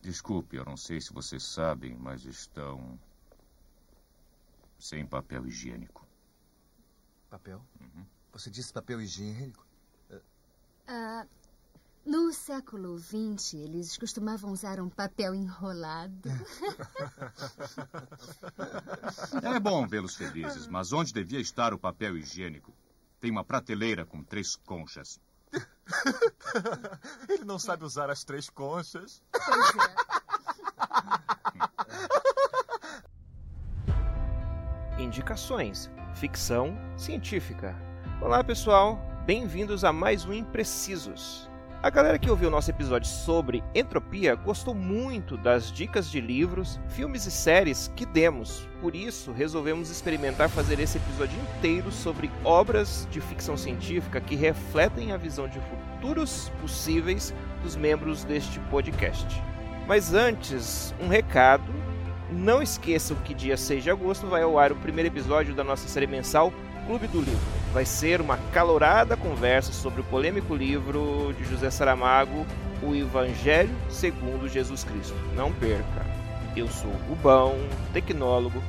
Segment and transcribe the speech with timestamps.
[0.00, 2.98] Desculpe, eu não sei se vocês sabem, mas estão
[4.78, 6.06] sem papel higiênico.
[7.28, 7.62] Papel?
[7.80, 8.06] Uhum.
[8.32, 9.66] Você disse papel higiênico?
[10.10, 11.28] Uh,
[12.04, 16.28] no século XX, eles costumavam usar um papel enrolado.
[19.42, 22.72] É bom vê-los felizes, mas onde devia estar o papel higiênico?
[23.20, 25.20] Tem uma prateleira com três conchas.
[27.28, 29.22] Ele não sabe usar as três conchas.
[29.32, 30.00] Pois é.
[35.02, 37.76] Indicações: ficção científica.
[38.20, 38.98] Olá, pessoal.
[39.26, 41.49] Bem-vindos a mais um Imprecisos.
[41.82, 46.78] A galera que ouviu o nosso episódio sobre entropia gostou muito das dicas de livros,
[46.90, 48.68] filmes e séries que demos.
[48.82, 55.12] Por isso, resolvemos experimentar fazer esse episódio inteiro sobre obras de ficção científica que refletem
[55.12, 59.42] a visão de futuros possíveis dos membros deste podcast.
[59.88, 61.72] Mas antes, um recado.
[62.30, 65.88] Não esqueçam que dia 6 de agosto vai ao ar o primeiro episódio da nossa
[65.88, 66.52] série mensal
[66.86, 67.59] Clube do Livro.
[67.72, 72.44] Vai ser uma calorada conversa sobre o polêmico livro de José Saramago,
[72.82, 75.14] O Evangelho segundo Jesus Cristo.
[75.36, 76.04] Não perca!
[76.56, 77.54] Eu sou Rubão,
[77.92, 78.60] tecnólogo,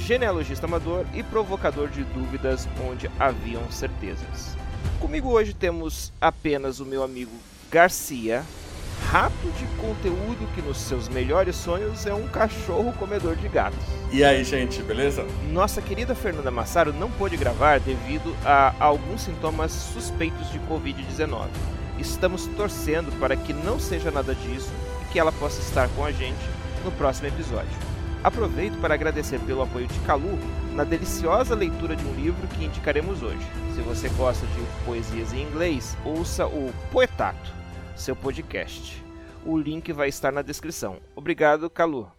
[0.00, 4.56] genealogista amador e provocador de dúvidas onde haviam certezas.
[4.98, 7.30] Comigo hoje temos apenas o meu amigo
[7.70, 8.44] Garcia,
[9.10, 13.78] rato de conteúdo que nos seus melhores sonhos é um cachorro comedor de gatos.
[14.12, 15.24] E aí, gente, beleza?
[15.50, 21.46] Nossa querida Fernanda Massaro não pôde gravar devido a alguns sintomas suspeitos de Covid-19.
[21.98, 24.70] Estamos torcendo para que não seja nada disso
[25.02, 26.44] e que ela possa estar com a gente
[26.84, 27.88] no próximo episódio.
[28.22, 30.38] Aproveito para agradecer pelo apoio de Calu
[30.74, 33.46] na deliciosa leitura de um livro que indicaremos hoje.
[33.74, 37.57] Se você gosta de poesias em inglês, ouça o Poetato
[37.98, 39.02] seu podcast.
[39.44, 40.98] O link vai estar na descrição.
[41.14, 42.10] Obrigado, Calu.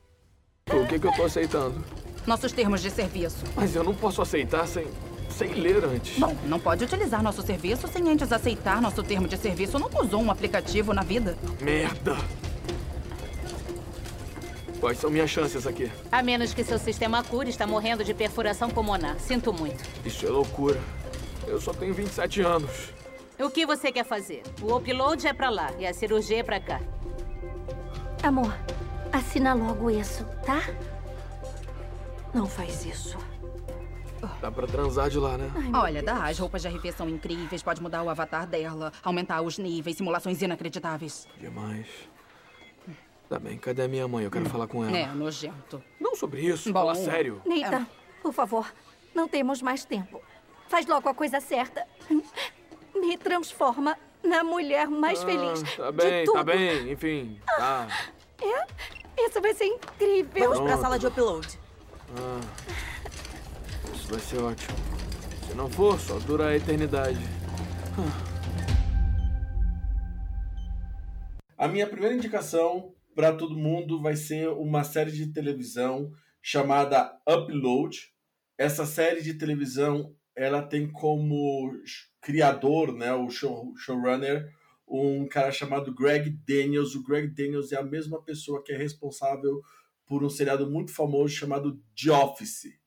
[0.71, 1.83] O que, que eu tô aceitando?
[2.27, 3.43] Nossos termos de serviço.
[3.55, 4.87] Mas eu não posso aceitar sem,
[5.29, 6.19] sem ler antes.
[6.19, 9.79] Bom, não pode utilizar nosso serviço sem antes aceitar nosso termo de serviço.
[9.79, 11.37] Nunca usou um aplicativo na vida.
[11.61, 12.17] Merda!
[14.79, 15.91] Quais são minhas chances aqui?
[16.11, 19.19] A menos que seu sistema cure, está morrendo de perfuração pulmonar.
[19.19, 19.83] Sinto muito.
[20.05, 20.79] Isso é loucura.
[21.47, 22.93] Eu só tenho 27 anos.
[23.39, 24.43] O que você quer fazer?
[24.61, 26.81] O upload é pra lá e a cirurgia é pra cá.
[28.21, 28.53] Amor,
[29.13, 30.59] assina logo isso, tá?
[32.33, 33.17] Não faz isso.
[34.41, 35.49] Dá pra transar de lá, né?
[35.55, 36.25] Ai, Olha, dá.
[36.27, 37.63] As roupas de RV são incríveis.
[37.63, 41.25] Pode mudar o avatar dela, aumentar os níveis, simulações inacreditáveis.
[41.37, 41.87] Demais.
[43.29, 44.25] Tá bem, cadê a minha mãe?
[44.25, 44.49] Eu quero hum.
[44.49, 44.97] falar com ela.
[44.97, 45.81] É, nojento.
[45.97, 47.41] Não sobre isso, Bom, fala sério.
[47.45, 47.85] Neita, é.
[48.21, 48.69] por favor,
[49.15, 50.21] não temos mais tempo.
[50.67, 51.87] Faz logo a coisa certa
[52.99, 56.35] me transforma na mulher mais ah, feliz tá bem, de tudo.
[56.35, 57.87] Tá bem, enfim, tá.
[58.41, 59.25] É?
[59.25, 60.53] Isso vai ser incrível.
[60.53, 61.59] Vamos pra sala de upload.
[62.17, 62.39] Ah,
[63.93, 64.77] isso vai ser ótimo.
[65.47, 67.19] Se não for, só dura a eternidade.
[71.57, 76.09] A minha primeira indicação para todo mundo vai ser uma série de televisão
[76.41, 77.97] chamada Upload.
[78.57, 81.69] Essa série de televisão ela tem como
[82.21, 84.53] criador, né, o show, showrunner,
[84.87, 86.95] um cara chamado Greg Daniels.
[86.95, 89.61] O Greg Daniels é a mesma pessoa que é responsável
[90.05, 92.79] por um seriado muito famoso chamado The Office.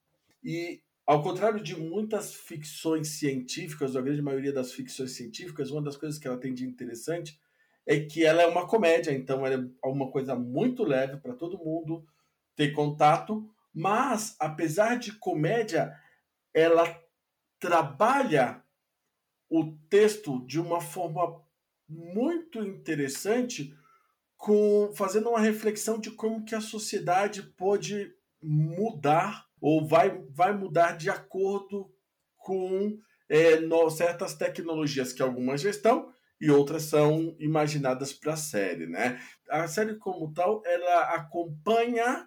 [0.43, 5.83] E ao contrário de muitas ficções científicas, ou a grande maioria das ficções científicas, uma
[5.83, 7.39] das coisas que ela tem de interessante
[7.87, 11.59] é que ela é uma comédia, então ela é uma coisa muito leve para todo
[11.59, 12.05] mundo
[12.55, 15.93] ter contato, mas apesar de comédia,
[16.55, 17.01] ela
[17.59, 18.63] trabalha
[19.53, 21.43] o texto de uma forma
[21.87, 23.77] muito interessante,
[24.35, 28.11] com fazendo uma reflexão de como que a sociedade pode
[28.43, 31.93] mudar ou vai, vai mudar de acordo
[32.39, 32.99] com
[33.29, 36.11] é, no, certas tecnologias que algumas já estão
[36.41, 39.21] e outras são imaginadas para a série, né?
[39.51, 42.27] A série como tal, ela acompanha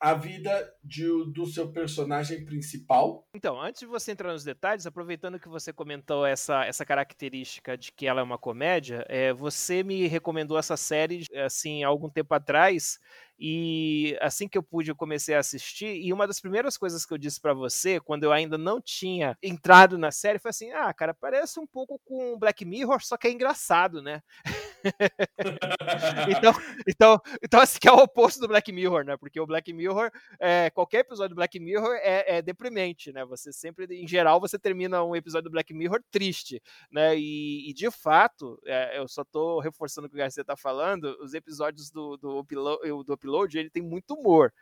[0.00, 3.26] a vida de, do seu personagem principal.
[3.34, 7.90] Então, antes de você entrar nos detalhes, aproveitando que você comentou essa, essa característica de
[7.92, 12.34] que ela é uma comédia, é, você me recomendou essa série assim há algum tempo
[12.34, 12.98] atrás
[13.38, 17.12] e assim que eu pude eu comecei a assistir e uma das primeiras coisas que
[17.12, 20.92] eu disse para você quando eu ainda não tinha entrado na série foi assim ah
[20.94, 24.22] cara parece um pouco com Black Mirror só que é engraçado né
[26.36, 26.52] então,
[26.86, 29.16] então, então, assim, que é o oposto do Black Mirror, né?
[29.16, 33.24] Porque o Black Mirror, é, qualquer episódio do Black Mirror é, é, deprimente, né?
[33.24, 37.16] Você sempre, em geral, você termina um episódio do Black Mirror triste, né?
[37.16, 41.16] E, e de fato, é, eu só tô reforçando o que o Garcia tá falando,
[41.20, 44.52] os episódios do, do, upload, do upload, ele tem muito humor.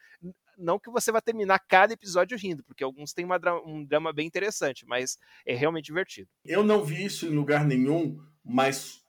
[0.57, 4.27] Não que você vá terminar cada episódio rindo, porque alguns têm uma, um drama bem
[4.27, 6.29] interessante, mas é realmente divertido.
[6.45, 9.04] Eu não vi isso em lugar nenhum, mas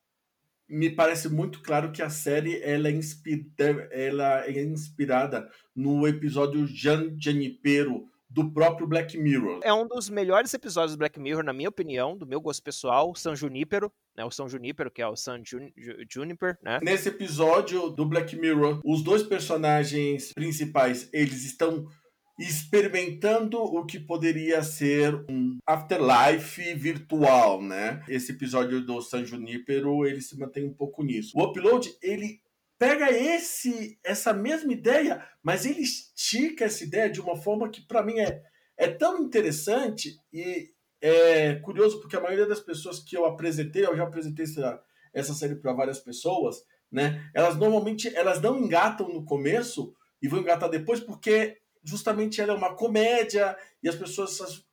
[0.68, 6.66] me parece muito claro que a série ela é, inspira, ela é inspirada no episódio
[6.68, 9.62] Jan Janipero do próprio Black Mirror.
[9.64, 13.16] É um dos melhores episódios do Black Mirror, na minha opinião, do meu gosto pessoal,
[13.16, 14.26] San Junípero, né?
[14.26, 15.70] O São Junípero, que é o San Jun
[16.10, 16.80] Juniper, né?
[16.82, 21.88] Nesse episódio do Black Mirror, os dois personagens principais, eles estão
[22.38, 28.04] experimentando o que poderia ser um afterlife virtual, né?
[28.10, 31.32] Esse episódio do San Junipero, ele se mantém um pouco nisso.
[31.38, 32.42] O Upload, ele
[32.78, 38.04] pega esse essa mesma ideia, mas ele estica essa ideia de uma forma que para
[38.04, 38.42] mim é,
[38.78, 40.72] é tão interessante e
[41.02, 44.82] é curioso porque a maioria das pessoas que eu apresentei, eu já apresentei essa,
[45.14, 47.30] essa série para várias pessoas, né?
[47.34, 52.56] Elas normalmente elas não engatam no começo e vão engatar depois porque justamente ela é
[52.56, 54.66] uma comédia e as pessoas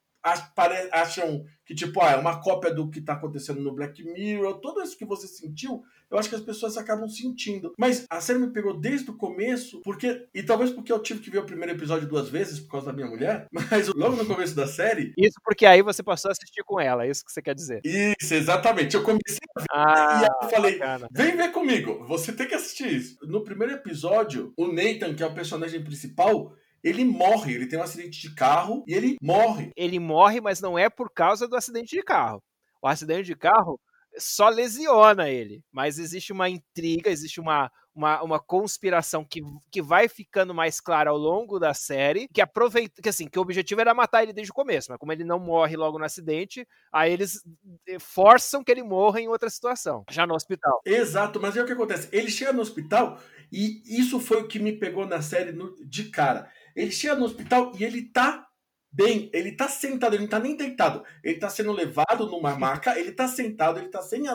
[0.93, 4.61] acham que, tipo, ah, é uma cópia do que está acontecendo no Black Mirror.
[4.61, 7.73] Tudo isso que você sentiu, eu acho que as pessoas acabam sentindo.
[7.79, 10.27] Mas a série me pegou desde o começo, porque.
[10.33, 12.93] E talvez porque eu tive que ver o primeiro episódio duas vezes por causa da
[12.93, 15.13] minha mulher, mas logo no começo da série.
[15.19, 17.81] Isso porque aí você passou a assistir com ela, é isso que você quer dizer.
[17.85, 18.95] Isso, exatamente.
[18.95, 21.09] Eu comecei a ver ah, e aí eu falei: bacana.
[21.11, 23.17] vem ver comigo, você tem que assistir isso.
[23.23, 27.83] No primeiro episódio, o Nathan, que é o personagem principal, ele morre, ele tem um
[27.83, 29.71] acidente de carro e ele morre.
[29.77, 32.43] Ele morre, mas não é por causa do acidente de carro.
[32.83, 33.81] O acidente de carro
[34.19, 39.41] só lesiona ele, mas existe uma intriga, existe uma, uma, uma conspiração que,
[39.71, 43.43] que vai ficando mais clara ao longo da série, que aproveita, que assim, que o
[43.43, 46.67] objetivo era matar ele desde o começo, mas como ele não morre logo no acidente,
[46.93, 47.43] aí eles
[47.89, 50.81] eh, forçam que ele morra em outra situação, já no hospital.
[50.85, 53.19] Exato, mas é o que acontece, ele chega no hospital
[53.51, 57.25] e isso foi o que me pegou na série no, de cara ele chega no
[57.25, 58.47] hospital e ele tá
[58.93, 61.03] bem, ele tá sentado, ele não tá nem deitado.
[61.25, 64.29] Ele tá sendo levado numa maca, ele tá sentado, ele tá sem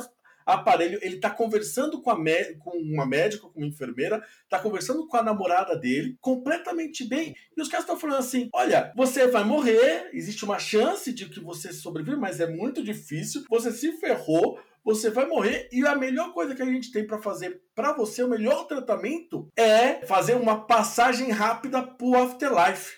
[0.47, 2.15] aparelho, ele tá conversando com, a
[2.59, 7.35] com uma médica, com uma enfermeira, tá conversando com a namorada dele, completamente bem.
[7.55, 11.41] E os caras estão falando assim: olha, você vai morrer, existe uma chance de que
[11.41, 14.57] você sobreviva, mas é muito difícil, você se ferrou,
[14.87, 18.23] você vai morrer e a melhor coisa que a gente tem para fazer para você,
[18.23, 22.95] o melhor tratamento é fazer uma passagem rápida pro afterlife.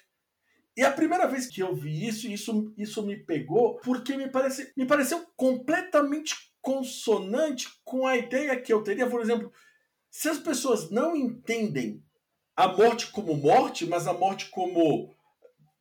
[0.78, 4.72] E a primeira vez que eu vi isso, isso, isso me pegou porque me, parece,
[4.78, 9.52] me pareceu completamente consonante com a ideia que eu teria, por exemplo,
[10.12, 12.04] se as pessoas não entendem
[12.56, 15.12] a morte como morte, mas a morte como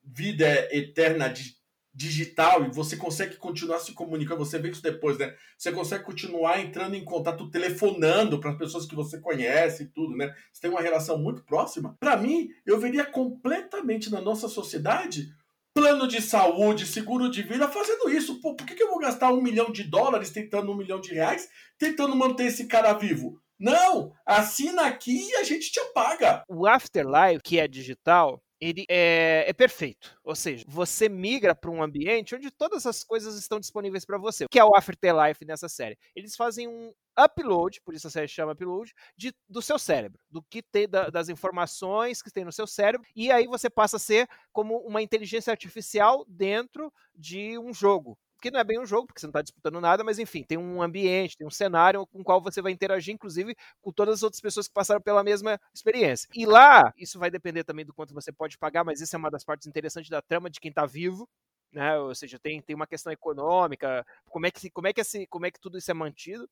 [0.03, 1.58] vida eterna de
[1.95, 5.35] digital e você consegue continuar se comunicando, você vê isso depois, né?
[5.57, 10.17] Você consegue continuar entrando em contato, telefonando para as pessoas que você conhece e tudo,
[10.17, 10.33] né?
[10.53, 11.97] Você tem uma relação muito próxima.
[11.99, 15.29] Para mim, eu veria completamente na nossa sociedade
[15.75, 18.41] plano de saúde, seguro de vida fazendo isso.
[18.41, 21.15] Pô, por que, que eu vou gastar um milhão de dólares tentando um milhão de
[21.15, 21.49] reais
[21.79, 23.41] tentando manter esse cara vivo?
[23.59, 24.13] Não!
[24.25, 26.45] Assina aqui e a gente te apaga.
[26.49, 30.19] O Afterlife, que é digital, ele é, é, perfeito.
[30.25, 34.47] Ou seja, você migra para um ambiente onde todas as coisas estão disponíveis para você.
[34.51, 35.99] Que é o Afterlife nessa série?
[36.15, 40.43] Eles fazem um upload, por isso a série chama upload, de, do seu cérebro, do
[40.43, 44.01] que tem da, das informações que tem no seu cérebro, e aí você passa a
[44.01, 49.07] ser como uma inteligência artificial dentro de um jogo que não é bem um jogo,
[49.07, 52.21] porque você não está disputando nada, mas enfim, tem um ambiente, tem um cenário com
[52.21, 55.61] o qual você vai interagir, inclusive, com todas as outras pessoas que passaram pela mesma
[55.75, 56.29] experiência.
[56.35, 59.31] E lá, isso vai depender também do quanto você pode pagar, mas isso é uma
[59.31, 61.29] das partes interessantes da trama de quem está vivo.
[61.73, 61.99] Né?
[61.99, 65.47] Ou seja, tem, tem uma questão econômica, como é que, como é que, esse, como
[65.47, 66.49] é que tudo isso é mantido.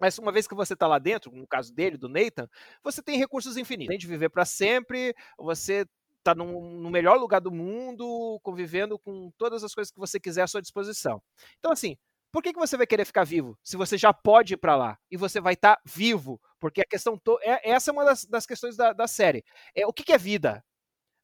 [0.00, 2.48] Mas uma vez que você está lá dentro, no caso dele, do Nathan,
[2.82, 3.90] você tem recursos infinitos.
[3.90, 5.84] Tem de viver para sempre, você
[6.22, 10.42] tá no, no, melhor lugar do mundo, convivendo com todas as coisas que você quiser
[10.42, 11.22] à sua disposição.
[11.58, 11.96] Então, assim,
[12.32, 14.98] por que, que você vai querer ficar vivo se você já pode ir para lá
[15.10, 16.40] e você vai estar tá vivo?
[16.60, 17.38] Porque a questão to...
[17.42, 19.44] é, essa é uma das, das questões da, da, série.
[19.74, 20.64] É o que, que é vida?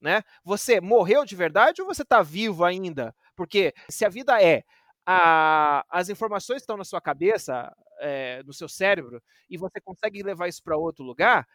[0.00, 0.22] Né?
[0.44, 3.14] Você morreu de verdade ou você está vivo ainda?
[3.36, 4.64] Porque se a vida é
[5.06, 10.48] a, as informações estão na sua cabeça, é, no seu cérebro, e você consegue levar
[10.48, 11.46] isso para outro lugar,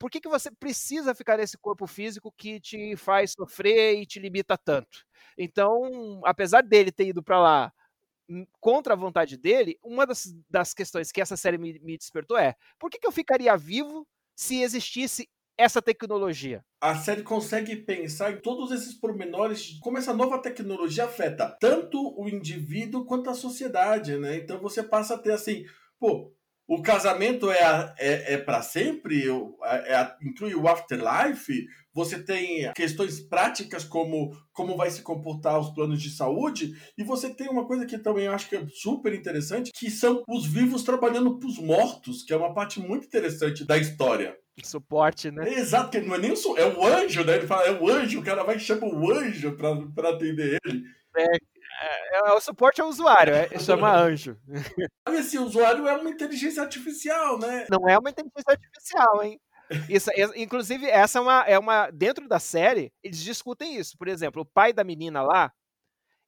[0.00, 4.18] por que, que você precisa ficar nesse corpo físico que te faz sofrer e te
[4.18, 5.04] limita tanto?
[5.36, 7.72] Então, apesar dele ter ido para lá
[8.28, 12.38] hum, contra a vontade dele, uma das, das questões que essa série me, me despertou
[12.38, 15.28] é: por que, que eu ficaria vivo se existisse
[15.58, 16.64] essa tecnologia?
[16.80, 22.26] A série consegue pensar em todos esses pormenores como essa nova tecnologia afeta tanto o
[22.26, 24.36] indivíduo quanto a sociedade, né?
[24.36, 25.66] Então você passa a ter assim,
[25.98, 26.32] pô,
[26.70, 33.82] o casamento é, é, é para sempre, é, inclui o afterlife, você tem questões práticas
[33.82, 37.98] como como vai se comportar os planos de saúde, e você tem uma coisa que
[37.98, 42.22] também eu acho que é super interessante, que são os vivos trabalhando para os mortos,
[42.22, 44.36] que é uma parte muito interessante da história.
[44.62, 45.52] Suporte, né?
[45.54, 47.36] Exato, que não é nem o é o anjo, né?
[47.36, 50.84] Ele fala, é o anjo, o cara vai e chama o anjo para atender ele.
[51.16, 51.26] É,
[51.80, 54.36] é, é, o suporte ao usuário, é, chama anjo.
[55.08, 57.66] E esse usuário é uma inteligência artificial, né?
[57.70, 59.40] Não é uma inteligência artificial, hein?
[59.88, 61.90] Isso, inclusive, essa é uma, é uma.
[61.90, 63.96] Dentro da série, eles discutem isso.
[63.96, 65.52] Por exemplo, o pai da menina lá,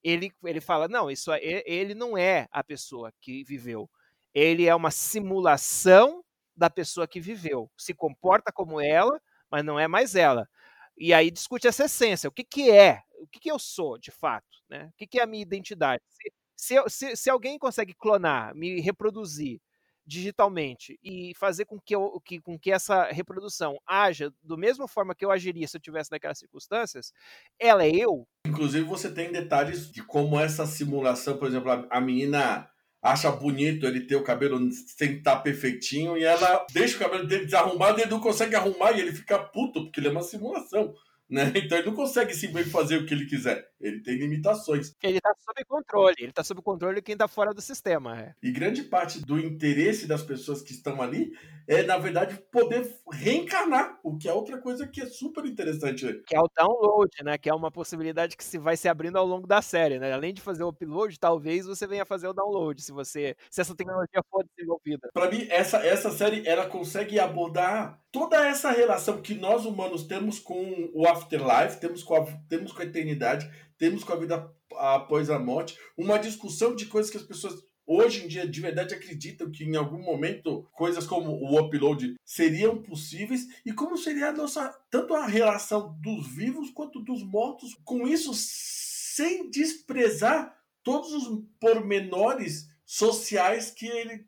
[0.02, 3.90] ele, ele fala: não, isso ele não é a pessoa que viveu.
[4.32, 6.24] Ele é uma simulação
[6.56, 7.70] da pessoa que viveu.
[7.76, 10.48] Se comporta como ela, mas não é mais ela.
[10.96, 12.28] E aí discute essa essência.
[12.28, 13.02] O que, que é?
[13.22, 14.58] O que, que eu sou, de fato?
[14.68, 14.90] Né?
[14.92, 16.02] O que, que é a minha identidade?
[16.08, 19.60] Se, se, se, se alguém consegue clonar, me reproduzir
[20.04, 25.14] digitalmente e fazer com que, eu, que, com que essa reprodução haja da mesma forma
[25.14, 27.12] que eu agiria se eu tivesse naquelas circunstâncias,
[27.58, 28.26] ela é eu.
[28.46, 32.68] Inclusive, você tem detalhes de como essa simulação, por exemplo, a, a menina
[33.02, 37.46] acha bonito ele ter o cabelo sem estar perfeitinho e ela deixa o cabelo dele
[37.46, 40.94] desarrumado e ele não consegue arrumar e ele fica puto porque ele é uma simulação.
[41.30, 41.52] Né?
[41.56, 43.64] Então ele não consegue simplesmente fazer o que ele quiser.
[43.82, 44.94] Ele tem limitações.
[45.02, 46.14] Ele está sob controle.
[46.18, 48.18] Ele está sob controle de quem está fora do sistema.
[48.18, 48.34] É.
[48.42, 51.32] E grande parte do interesse das pessoas que estão ali
[51.66, 56.22] é, na verdade, poder reencarnar, o que é outra coisa que é super interessante.
[56.26, 57.38] Que é o download, né?
[57.38, 60.12] Que é uma possibilidade que se vai se abrindo ao longo da série, né?
[60.12, 63.74] Além de fazer o upload, talvez você venha fazer o download, se você se essa
[63.74, 65.08] tecnologia for desenvolvida.
[65.12, 70.38] Para mim, essa, essa série ela consegue abordar toda essa relação que nós humanos temos
[70.38, 73.50] com o afterlife, temos com a, temos com a eternidade,
[73.82, 78.24] temos com a vida após a morte, uma discussão de coisas que as pessoas hoje
[78.24, 83.44] em dia de verdade acreditam que em algum momento coisas como o upload seriam possíveis
[83.66, 88.30] e como seria a nossa tanto a relação dos vivos quanto dos mortos com isso
[88.36, 94.24] sem desprezar todos os pormenores sociais que ele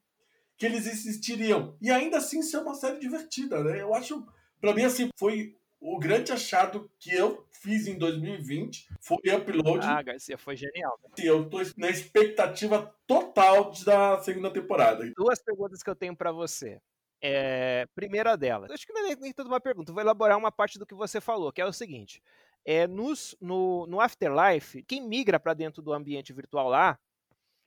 [0.56, 1.76] que eles existiriam.
[1.80, 3.80] E ainda assim ser uma série divertida né?
[3.80, 4.26] Eu acho
[4.60, 5.54] para mim assim foi
[5.84, 9.86] o grande achado que eu fiz em 2020 foi upload.
[9.86, 10.98] Ah, Garcia, foi genial.
[11.02, 11.10] Né?
[11.18, 15.04] Eu tô na expectativa total da segunda temporada.
[15.14, 16.80] Duas perguntas que eu tenho para você.
[17.20, 20.78] É, primeira delas, acho que não é nem toda uma pergunta, vou elaborar uma parte
[20.78, 22.22] do que você falou, que é o seguinte:
[22.64, 26.98] é, nos, no, no Afterlife, quem migra para dentro do ambiente virtual lá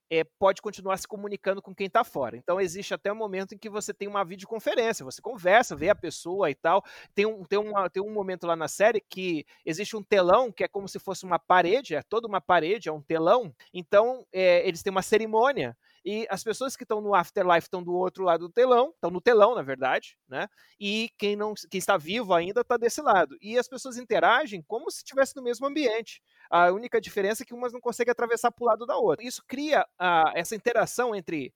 [0.09, 2.37] é, pode continuar se comunicando com quem está fora.
[2.37, 5.95] Então existe até o momento em que você tem uma videoconferência, você conversa, vê a
[5.95, 6.83] pessoa e tal.
[7.13, 10.63] Tem um, tem, uma, tem um momento lá na série que existe um telão que
[10.63, 13.53] é como se fosse uma parede, é toda uma parede, é um telão.
[13.73, 15.75] Então é, eles têm uma cerimônia
[16.07, 19.19] e as pessoas que estão no afterlife estão do outro lado do telão, estão no
[19.19, 20.47] telão, na verdade, né?
[20.79, 23.35] E quem não, quem está vivo ainda está desse lado.
[23.41, 26.21] E as pessoas interagem como se estivesse no mesmo ambiente.
[26.49, 29.25] A única diferença é que umas não conseguem atravessar para o lado da outra.
[29.25, 31.53] Isso cria uh, essa interação entre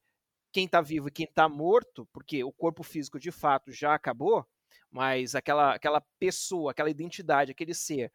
[0.51, 4.45] quem está vivo e quem está morto, porque o corpo físico de fato já acabou,
[4.89, 8.11] mas aquela, aquela pessoa, aquela identidade, aquele ser,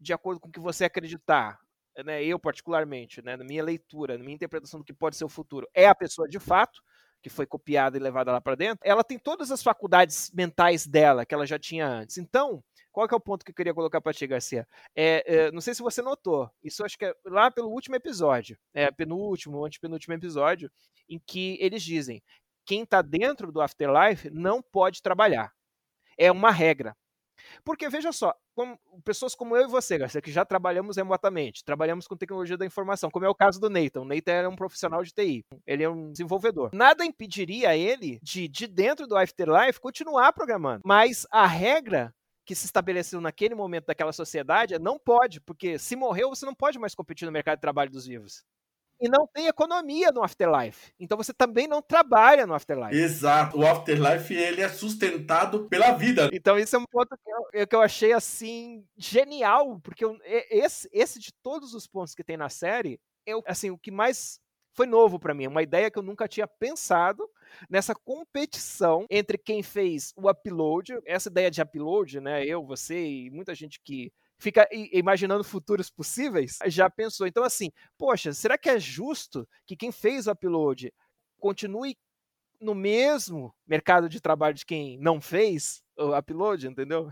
[0.00, 1.60] de acordo com o que você acreditar,
[2.04, 5.28] né, eu particularmente, né, na minha leitura, na minha interpretação do que pode ser o
[5.28, 6.82] futuro, é a pessoa de fato,
[7.22, 11.26] que foi copiada e levada lá para dentro, ela tem todas as faculdades mentais dela
[11.26, 12.18] que ela já tinha antes.
[12.18, 12.62] Então,
[12.96, 14.66] qual que é o ponto que eu queria colocar para ti, Garcia?
[14.96, 18.58] É, é, não sei se você notou, isso acho que é lá pelo último episódio,
[18.72, 20.72] é, penúltimo, antepenúltimo episódio,
[21.06, 22.22] em que eles dizem
[22.64, 25.52] quem está dentro do afterlife não pode trabalhar.
[26.16, 26.96] É uma regra.
[27.62, 28.34] Porque veja só,
[29.04, 33.10] pessoas como eu e você, Garcia, que já trabalhamos remotamente, trabalhamos com tecnologia da informação,
[33.10, 34.00] como é o caso do Nathan.
[34.00, 36.70] O Nathan era um profissional de TI, ele é um desenvolvedor.
[36.72, 40.80] Nada impediria ele de, de dentro do Afterlife, continuar programando.
[40.82, 42.14] Mas a regra
[42.46, 46.54] que se estabeleceu naquele momento daquela sociedade é não pode, porque se morreu, você não
[46.54, 48.44] pode mais competir no mercado de trabalho dos vivos
[49.00, 50.92] e não tem economia no afterlife.
[50.98, 52.96] Então você também não trabalha no afterlife.
[52.96, 53.58] Exato.
[53.58, 56.30] O afterlife ele é sustentado pela vida.
[56.32, 60.88] Então isso é um ponto que eu, que eu achei assim genial, porque eu, esse,
[60.92, 64.40] esse de todos os pontos que tem na série, eu assim o que mais
[64.76, 67.26] foi novo para mim, uma ideia que eu nunca tinha pensado
[67.68, 72.44] nessa competição entre quem fez o upload, essa ideia de upload, né?
[72.44, 77.26] Eu, você e muita gente que fica imaginando futuros possíveis, já pensou.
[77.26, 80.92] Então, assim, poxa, será que é justo que quem fez o upload
[81.38, 81.96] continue
[82.60, 87.10] no mesmo mercado de trabalho de quem não fez o upload, entendeu?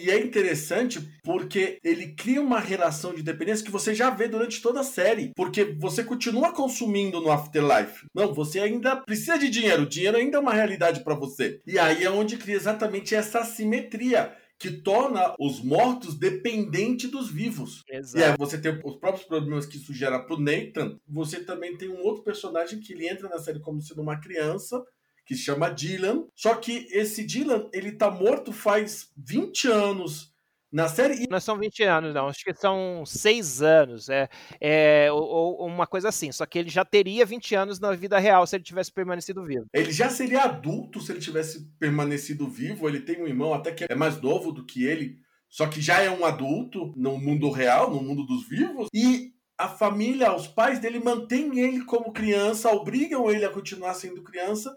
[0.00, 4.60] e é interessante porque ele cria uma relação de dependência que você já vê durante
[4.60, 5.32] toda a série.
[5.36, 8.06] Porque você continua consumindo no Afterlife.
[8.14, 9.82] Não, você ainda precisa de dinheiro.
[9.82, 11.60] O dinheiro ainda é uma realidade para você.
[11.66, 17.82] E aí é onde cria exatamente essa assimetria que torna os mortos dependentes dos vivos.
[17.88, 18.18] Exato.
[18.18, 20.96] E aí você tem os próprios problemas que isso gera pro Nathan.
[21.08, 24.82] Você também tem um outro personagem que ele entra na série como sendo uma criança,
[25.26, 26.26] que se chama Dylan.
[26.34, 30.33] Só que esse Dylan, ele tá morto faz 20 anos
[30.74, 31.28] na série.
[31.30, 32.26] Não são 20 anos, não.
[32.26, 34.08] Acho que são 6 anos.
[34.08, 34.28] É,
[34.60, 36.32] é ou, ou, uma coisa assim.
[36.32, 39.66] Só que ele já teria 20 anos na vida real se ele tivesse permanecido vivo.
[39.72, 42.88] Ele já seria adulto se ele tivesse permanecido vivo.
[42.88, 45.16] Ele tem um irmão até que é mais novo do que ele.
[45.48, 48.88] Só que já é um adulto no mundo real, no mundo dos vivos.
[48.92, 54.24] E a família, os pais dele mantêm ele como criança, obrigam ele a continuar sendo
[54.24, 54.74] criança,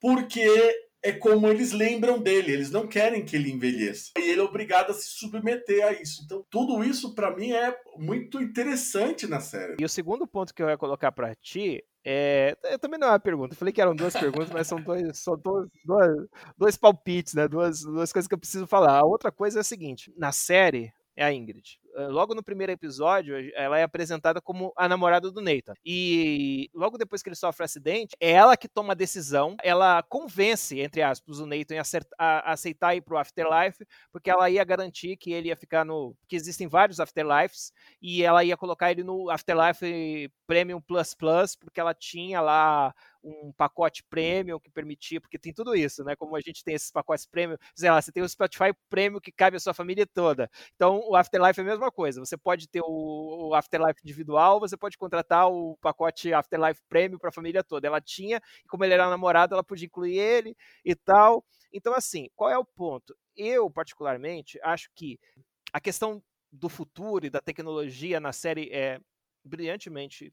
[0.00, 0.74] porque
[1.06, 4.10] é como eles lembram dele, eles não querem que ele envelheça.
[4.18, 6.22] E ele é obrigado a se submeter a isso.
[6.24, 9.76] Então, tudo isso para mim é muito interessante na série.
[9.78, 13.20] E o segundo ponto que eu ia colocar para ti é, também não é uma
[13.20, 13.54] pergunta.
[13.54, 17.46] Eu falei que eram duas perguntas, mas são dois, são dois, dois, dois palpites, né?
[17.46, 18.98] Duas, duas coisas que eu preciso falar.
[18.98, 21.80] A outra coisa é a seguinte: na série, é a Ingrid.
[21.96, 25.72] Eh, logo no primeiro episódio, ela é apresentada como a namorada do Nathan.
[25.84, 30.02] E logo depois que ele sofre um acidente, é ela que toma a decisão, ela
[30.02, 31.76] convence, entre aspas, o Nathan
[32.18, 36.14] a, aceitar ir pro Afterlife, porque ela ia garantir que ele ia ficar no.
[36.28, 41.80] que existem vários Afterlives, e ela ia colocar ele no Afterlife Premium Plus Plus, porque
[41.80, 42.94] ela tinha lá
[43.26, 46.14] um pacote premium que permitia, porque tem tudo isso, né?
[46.14, 49.32] Como a gente tem esses pacotes premium, sei lá, você tem o Spotify premium que
[49.32, 50.48] cabe a sua família toda.
[50.74, 52.20] Então, o Afterlife é a mesma coisa.
[52.20, 57.32] Você pode ter o, Afterlife individual, você pode contratar o pacote Afterlife premium para a
[57.32, 57.86] família toda.
[57.86, 61.44] Ela tinha, e como ele era namorado, ela podia incluir ele e tal.
[61.72, 63.16] Então, assim, qual é o ponto?
[63.36, 65.18] Eu, particularmente, acho que
[65.72, 69.00] a questão do futuro e da tecnologia na série é
[69.44, 70.32] brilhantemente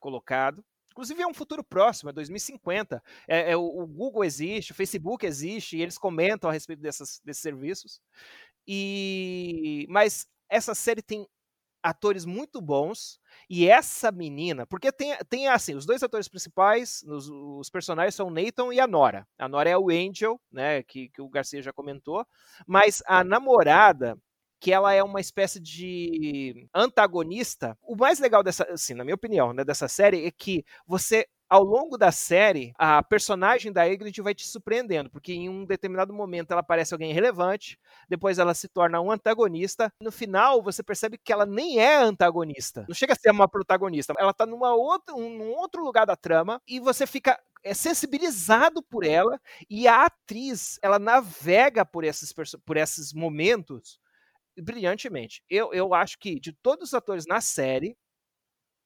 [0.00, 0.64] colocado.
[0.98, 3.00] Inclusive é um futuro próximo, é 2050.
[3.28, 7.40] É, é o, Google existe, o Facebook existe, e eles comentam a respeito dessas, desses
[7.40, 8.00] serviços.
[8.66, 11.24] E mas essa série tem
[11.80, 17.28] atores muito bons e essa menina, porque tem, tem assim, os dois atores principais, os,
[17.30, 19.24] os, personagens são o Nathan e a Nora.
[19.38, 22.26] A Nora é o Angel, né, que, que o Garcia já comentou,
[22.66, 24.18] mas a namorada
[24.60, 27.76] que ela é uma espécie de antagonista.
[27.82, 31.62] O mais legal dessa, assim, na minha opinião, né, dessa série é que você ao
[31.62, 36.50] longo da série, a personagem da Ygritte vai te surpreendendo, porque em um determinado momento
[36.50, 41.32] ela parece alguém relevante, depois ela se torna um antagonista, no final você percebe que
[41.32, 45.50] ela nem é antagonista, não chega a ser uma protagonista, ela tá numa outra, num
[45.52, 50.98] outro lugar da trama e você fica é sensibilizado por ela e a atriz, ela
[50.98, 52.32] navega por esses,
[52.64, 53.98] por esses momentos
[54.60, 55.42] brilhantemente.
[55.48, 57.96] Eu, eu acho que de todos os atores na série,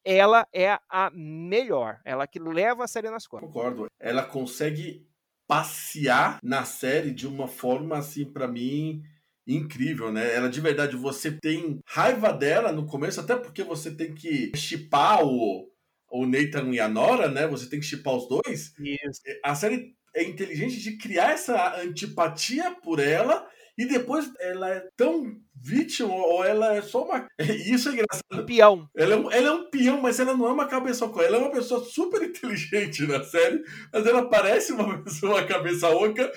[0.04, 2.00] ela é a melhor.
[2.04, 3.48] Ela que leva a série nas costas.
[3.48, 3.86] Concordo.
[4.00, 5.06] Ela consegue
[5.46, 9.02] passear na série de uma forma, assim, para mim,
[9.46, 10.34] incrível, né?
[10.34, 15.24] Ela de verdade, você tem raiva dela no começo, até porque você tem que chipar
[15.24, 15.70] o,
[16.10, 17.46] o Nathan e a Nora, né?
[17.46, 18.72] Você tem que chipar os dois.
[18.78, 19.20] Isso.
[19.44, 25.40] A série é inteligente de criar essa antipatia por ela e depois ela é tão
[25.54, 27.26] vítima ou ela é só uma.
[27.40, 28.42] Isso é engraçado.
[28.42, 28.88] Um peão.
[28.94, 31.22] Ela é um, ela é um peão, mas ela não é uma cabeça oca.
[31.22, 35.88] Ela é uma pessoa super inteligente na série, mas ela parece uma pessoa, uma cabeça
[35.88, 36.30] oca.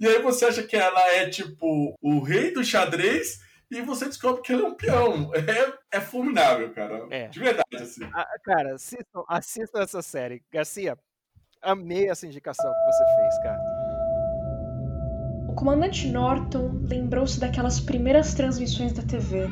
[0.00, 4.42] E aí você acha que ela é tipo o rei do xadrez e você descobre
[4.42, 5.32] que ela é um peão.
[5.34, 7.06] É, é fulminável, cara.
[7.10, 7.26] É.
[7.28, 8.08] De verdade, assim.
[8.14, 10.42] Ah, cara, assistam, assistam essa série.
[10.52, 10.96] Garcia,
[11.60, 13.77] amei essa indicação que você fez, cara
[15.58, 19.48] comandante Norton lembrou-se daquelas primeiras transmissões da TV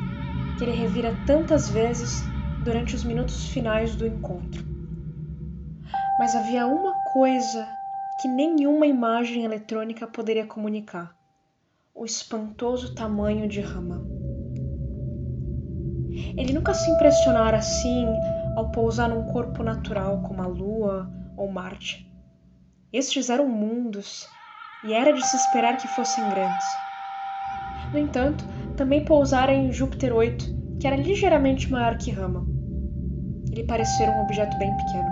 [0.57, 2.23] que ele revira tantas vezes
[2.63, 4.63] durante os minutos finais do encontro.
[6.17, 7.67] Mas havia uma coisa
[8.17, 11.13] que nenhuma imagem eletrônica poderia comunicar:
[11.93, 14.01] o espantoso tamanho de Rama.
[16.37, 18.05] Ele nunca se impressionara assim
[18.55, 22.09] ao pousar num corpo natural como a Lua ou Marte.
[22.93, 24.36] Estes eram mundos
[24.83, 26.65] e era de se esperar que fossem grandes.
[27.91, 32.45] No entanto, também pousara em Júpiter 8, que era ligeiramente maior que Rama.
[33.51, 35.09] Ele parecia um objeto bem pequeno.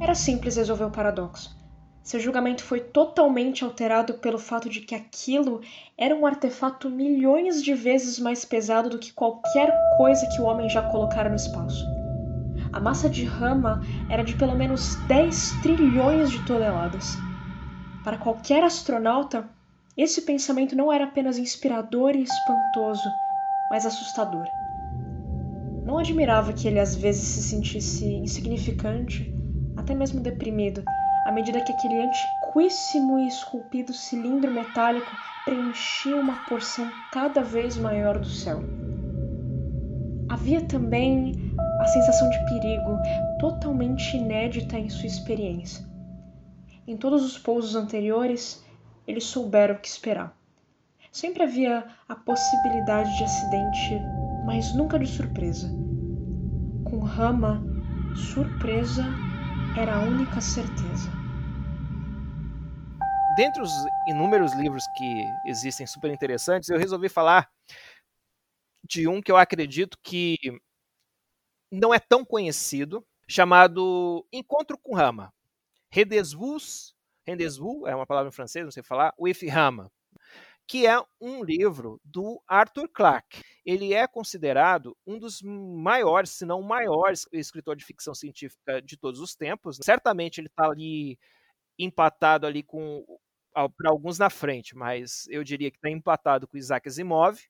[0.00, 1.56] Era simples resolver o paradoxo.
[2.02, 5.60] Seu julgamento foi totalmente alterado pelo fato de que aquilo
[5.98, 10.68] era um artefato milhões de vezes mais pesado do que qualquer coisa que o homem
[10.68, 11.84] já colocara no espaço.
[12.72, 17.25] A massa de Rama era de pelo menos 10 trilhões de toneladas.
[18.06, 19.50] Para qualquer astronauta,
[19.96, 23.12] esse pensamento não era apenas inspirador e espantoso,
[23.68, 24.46] mas assustador.
[25.84, 29.34] Não admirava que ele às vezes se sentisse insignificante,
[29.76, 30.84] até mesmo deprimido,
[31.24, 35.10] à medida que aquele antiquíssimo e esculpido cilindro metálico
[35.44, 38.62] preenchia uma porção cada vez maior do céu.
[40.28, 41.32] Havia também
[41.80, 43.00] a sensação de perigo,
[43.40, 45.85] totalmente inédita em sua experiência.
[46.86, 48.64] Em todos os pousos anteriores,
[49.08, 50.36] eles souberam o que esperar.
[51.10, 54.00] Sempre havia a possibilidade de acidente,
[54.44, 55.68] mas nunca de surpresa.
[56.84, 57.60] Com Rama,
[58.14, 59.04] surpresa
[59.76, 61.10] era a única certeza.
[63.36, 63.72] Dentre os
[64.06, 67.50] inúmeros livros que existem super interessantes, eu resolvi falar
[68.88, 70.36] de um que eu acredito que
[71.72, 75.34] não é tão conhecido, chamado Encontro com Rama.
[75.96, 76.94] Rendezvous,
[77.26, 79.90] Rendezvous é uma palavra em francês, não sei falar, with Rama,
[80.68, 83.40] que é um livro do Arthur Clarke.
[83.64, 88.98] Ele é considerado um dos maiores, se não o maior escritor de ficção científica de
[88.98, 89.78] todos os tempos.
[89.82, 91.18] Certamente ele está ali
[91.78, 93.02] empatado ali com
[93.54, 97.40] para alguns na frente, mas eu diria que está empatado com Isaac Asimov.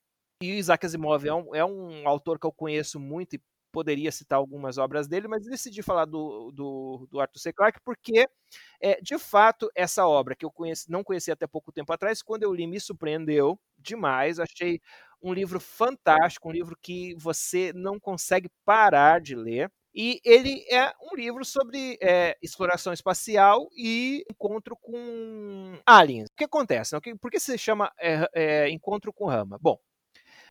[0.41, 4.37] E Isaac Asimov é um, é um autor que eu conheço muito e poderia citar
[4.37, 7.53] algumas obras dele, mas decidi falar do, do, do Arthur C.
[7.53, 8.27] Clarke porque,
[8.81, 12.43] é, de fato, essa obra que eu conheci, não conhecia até pouco tempo atrás, quando
[12.43, 14.39] eu li, me surpreendeu demais.
[14.39, 14.79] Achei
[15.21, 19.71] um livro fantástico, um livro que você não consegue parar de ler.
[19.93, 26.27] E ele é um livro sobre é, exploração espacial e encontro com aliens.
[26.29, 26.95] O que acontece?
[27.19, 29.57] Por que se chama é, é, Encontro com Rama?
[29.59, 29.79] Bom,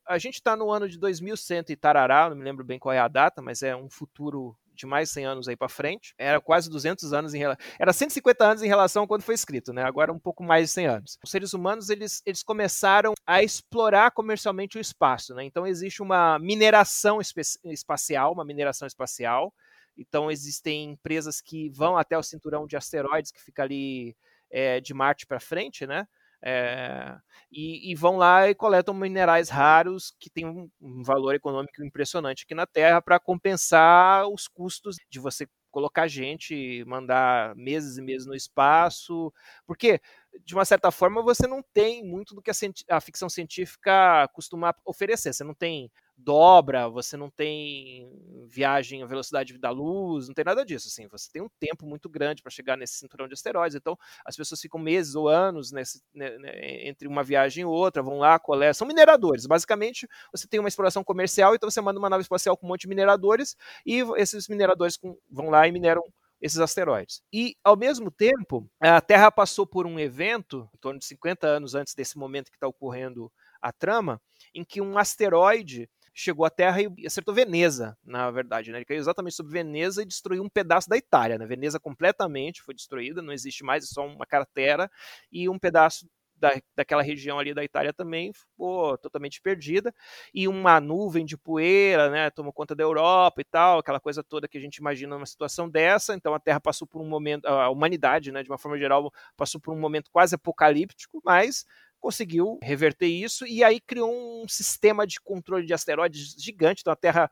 [0.06, 2.98] a gente está no ano de 2100 e tarará, não me lembro bem qual é
[2.98, 6.14] a data, mas é um futuro de mais 100 anos aí para frente.
[6.18, 9.72] Era quase 200 anos em relação, era 150 anos em relação a quando foi escrito,
[9.72, 9.82] né?
[9.82, 11.18] Agora um pouco mais de 100 anos.
[11.24, 15.44] Os seres humanos eles, eles começaram a explorar comercialmente o espaço, né?
[15.44, 17.18] Então existe uma mineração
[17.64, 19.52] espacial, uma mineração espacial.
[19.96, 24.14] Então existem empresas que vão até o cinturão de asteroides que fica ali
[24.50, 26.06] é, de Marte para frente, né?
[26.48, 27.18] É,
[27.50, 32.44] e, e, vão lá e coletam minerais raros que têm um, um valor econômico impressionante
[32.44, 38.28] aqui na Terra para compensar os custos de você colocar gente, mandar meses e meses
[38.28, 39.32] no espaço,
[39.66, 40.00] porque
[40.44, 42.54] de uma certa forma você não tem muito do que a,
[42.90, 45.32] a ficção científica costuma oferecer.
[45.32, 48.10] Você não tem dobra, você não tem
[48.48, 50.88] viagem à velocidade da luz, não tem nada disso.
[50.88, 53.76] Assim, você tem um tempo muito grande para chegar nesse cinturão de asteroides.
[53.76, 58.02] Então, as pessoas ficam meses ou anos nesse, né, né, entre uma viagem e outra,
[58.02, 58.74] vão lá, coletam.
[58.74, 59.46] São mineradores.
[59.46, 62.82] Basicamente, você tem uma exploração comercial, então você manda uma nave espacial com um monte
[62.82, 66.02] de mineradores e esses mineradores com, vão lá e mineram
[66.40, 67.22] esses asteroides.
[67.32, 71.74] E, ao mesmo tempo, a Terra passou por um evento, em torno de 50 anos
[71.74, 74.20] antes desse momento que está ocorrendo a trama,
[74.54, 78.70] em que um asteroide chegou à Terra e acertou Veneza, na verdade.
[78.72, 78.78] Né?
[78.78, 81.36] Ele caiu exatamente sobre Veneza e destruiu um pedaço da Itália.
[81.36, 81.44] Né?
[81.44, 84.90] Veneza completamente foi destruída, não existe mais, é só uma cratera
[85.30, 89.94] e um pedaço da, daquela região ali da Itália também ficou totalmente perdida,
[90.34, 94.48] e uma nuvem de poeira, né, tomou conta da Europa e tal, aquela coisa toda
[94.48, 97.70] que a gente imagina numa situação dessa, então a Terra passou por um momento, a
[97.70, 101.64] humanidade, né, de uma forma geral, passou por um momento quase apocalíptico, mas
[101.98, 103.46] conseguiu reverter isso.
[103.46, 106.82] E aí criou um sistema de controle de asteroides gigante.
[106.82, 107.30] Então a Terra,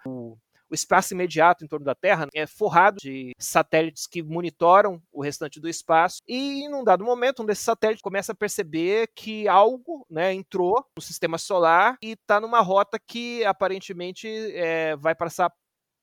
[0.74, 5.60] o espaço imediato em torno da Terra é forrado de satélites que monitoram o restante
[5.60, 6.20] do espaço.
[6.26, 10.84] E em um dado momento, um desses satélites começa a perceber que algo né, entrou
[10.96, 15.52] no sistema solar e está numa rota que aparentemente é, vai passar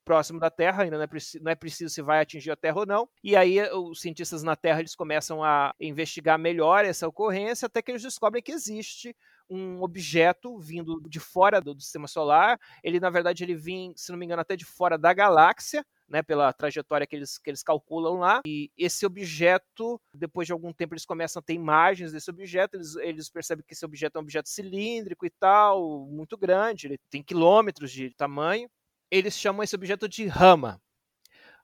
[0.05, 1.09] próximo da Terra, ainda não é,
[1.41, 3.07] não é, preciso se vai atingir a Terra ou não.
[3.23, 7.81] E aí eh, os cientistas na Terra eles começam a investigar melhor essa ocorrência, até
[7.81, 9.15] que eles descobrem que existe
[9.51, 12.57] um objeto vindo de fora do, do sistema solar.
[12.83, 15.85] Ele, na verdade, ele vinha, se não me engano, até de fora da galáxia.
[16.09, 18.41] Né, pela trajetória que eles, que eles calculam lá.
[18.45, 22.97] E esse objeto, depois de algum tempo, eles começam a ter imagens desse objeto, eles,
[22.97, 27.23] eles percebem que esse objeto é um objeto cilíndrico e tal, muito grande, ele tem
[27.23, 28.67] quilômetros de tamanho
[29.11, 30.81] eles chamam esse objeto de Rama.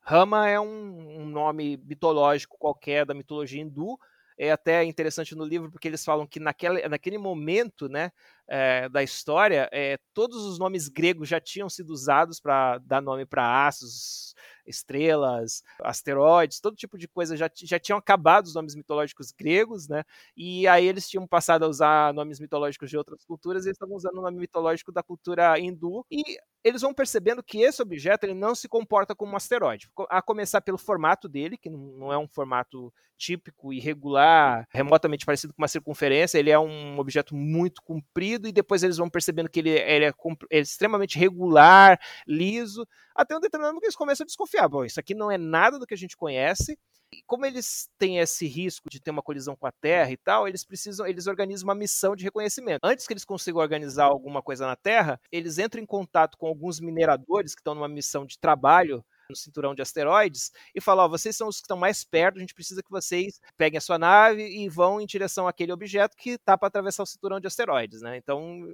[0.01, 3.97] Rama é um, um nome mitológico qualquer da mitologia hindu,
[4.37, 8.11] é até interessante no livro porque eles falam que naquele, naquele momento né,
[8.47, 13.25] é, da história, é, todos os nomes gregos já tinham sido usados para dar nome
[13.25, 14.33] para astros,
[14.65, 17.35] estrelas, asteroides, todo tipo de coisa.
[17.35, 20.03] Já, já tinham acabado os nomes mitológicos gregos, né?
[20.35, 23.95] E aí eles tinham passado a usar nomes mitológicos de outras culturas e eles estavam
[23.95, 26.05] usando o nome mitológico da cultura hindu.
[26.11, 29.89] E eles vão percebendo que esse objeto ele não se comporta como um asteroide.
[30.09, 35.61] A começar pelo formato dele, que não é um formato típico, irregular, remotamente parecido com
[35.61, 39.69] uma circunferência, ele é um objeto muito comprido, e depois eles vão percebendo que ele,
[39.69, 40.13] ele é,
[40.51, 41.97] é, extremamente regular,
[42.27, 44.67] liso, até um determinado momento que eles começam a desconfiar.
[44.67, 46.77] Bom, isso aqui não é nada do que a gente conhece,
[47.11, 50.47] e como eles têm esse risco de ter uma colisão com a Terra e tal,
[50.47, 52.81] eles precisam, eles organizam uma missão de reconhecimento.
[52.83, 56.81] Antes que eles consigam organizar alguma coisa na Terra, eles entram em contato com alguns
[56.81, 61.35] mineradores que estão numa missão de trabalho no cinturão de asteroides e falam: Ó, vocês
[61.35, 64.43] são os que estão mais perto, a gente precisa que vocês peguem a sua nave
[64.43, 68.17] e vão em direção àquele objeto que está para atravessar o cinturão de asteroides, né?
[68.17, 68.67] Então,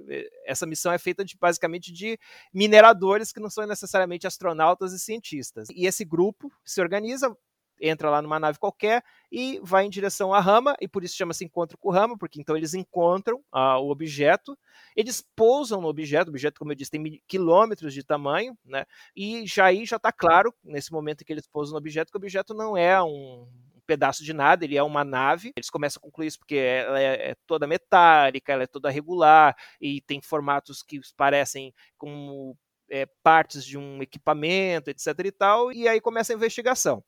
[0.46, 2.18] essa missão é feita de, basicamente de
[2.52, 5.68] mineradores que não são necessariamente astronautas e cientistas.
[5.70, 7.36] E esse grupo se organiza,
[7.80, 11.44] entra lá numa nave qualquer e vai em direção à Rama, e por isso chama-se
[11.44, 14.56] encontro com Rama, porque então eles encontram uh, o objeto,
[14.96, 18.84] eles pousam no objeto, o objeto, como eu disse, tem quilômetros de tamanho, né?
[19.16, 22.16] E já aí já está claro, nesse momento em que eles pousam no objeto, que
[22.16, 23.46] o objeto não é um,
[23.84, 25.52] pedaço de nada, ele é uma nave.
[25.56, 29.56] Eles começam a concluir isso porque ela é, é, toda metálica, ela é toda regular
[29.80, 32.56] e tem formatos que parecem como
[32.90, 35.72] é, partes de um equipamento, etc e tal.
[35.72, 37.02] E aí começa a investigação.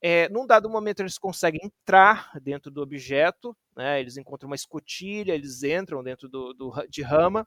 [0.00, 5.32] É, num dado momento, eles conseguem entrar dentro do objeto, né, eles encontram uma escotilha,
[5.32, 7.46] eles entram dentro do, do, de Rama,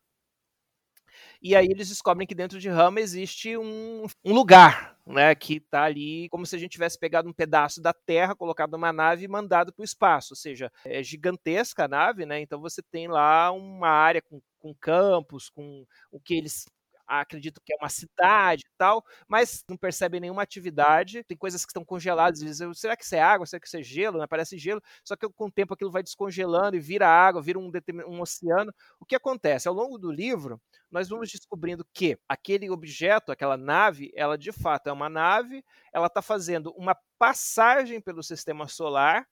[1.42, 5.84] e aí eles descobrem que dentro de Rama existe um, um lugar, né, que está
[5.84, 9.28] ali como se a gente tivesse pegado um pedaço da Terra, colocado numa nave e
[9.28, 13.52] mandado para o espaço, ou seja, é gigantesca a nave, né, então você tem lá
[13.52, 16.66] uma área com, com campos, com o que eles
[17.10, 21.24] acredito que é uma cidade e tal, mas não percebem nenhuma atividade.
[21.24, 22.40] Tem coisas que estão congeladas.
[22.40, 23.46] Dizem, será que isso é água?
[23.46, 24.20] Será que isso é gelo?
[24.20, 24.28] Né?
[24.28, 24.82] Parece gelo.
[25.04, 27.72] Só que com o tempo aquilo vai descongelando e vira água, vira um,
[28.08, 28.72] um oceano.
[29.00, 29.68] O que acontece?
[29.68, 34.88] Ao longo do livro, nós vamos descobrindo que aquele objeto, aquela nave, ela de fato
[34.88, 39.26] é uma nave, ela está fazendo uma passagem pelo sistema solar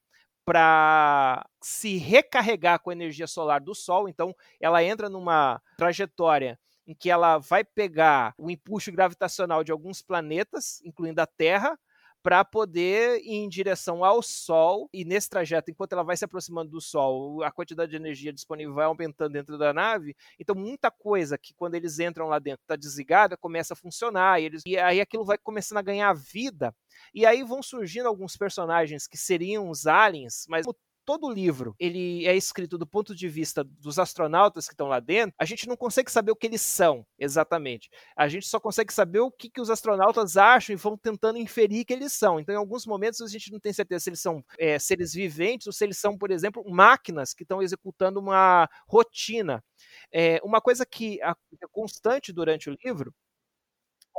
[0.48, 4.08] para se recarregar com a energia solar do Sol.
[4.08, 10.02] Então, ela entra numa trajetória em que ela vai pegar o impulso gravitacional de alguns
[10.02, 11.78] planetas, incluindo a Terra,
[12.24, 14.90] para poder ir em direção ao Sol.
[14.94, 18.74] E nesse trajeto, enquanto ela vai se aproximando do Sol, a quantidade de energia disponível
[18.74, 20.16] vai aumentando dentro da nave.
[20.40, 24.42] Então, muita coisa que quando eles entram lá dentro está desligada começa a funcionar.
[24.42, 26.76] E, eles, e aí aquilo vai começando a ganhar vida.
[27.14, 30.66] E aí vão surgindo alguns personagens que seriam os aliens, mas
[31.08, 35.00] todo o livro ele é escrito do ponto de vista dos astronautas que estão lá
[35.00, 37.90] dentro, a gente não consegue saber o que eles são exatamente.
[38.14, 41.86] A gente só consegue saber o que, que os astronautas acham e vão tentando inferir
[41.86, 42.42] que eles são.
[42.42, 45.66] Então, em alguns momentos, a gente não tem certeza se eles são é, seres viventes
[45.68, 49.64] ou se eles são, por exemplo, máquinas que estão executando uma rotina.
[50.12, 51.34] É, uma coisa que é
[51.72, 53.14] constante durante o livro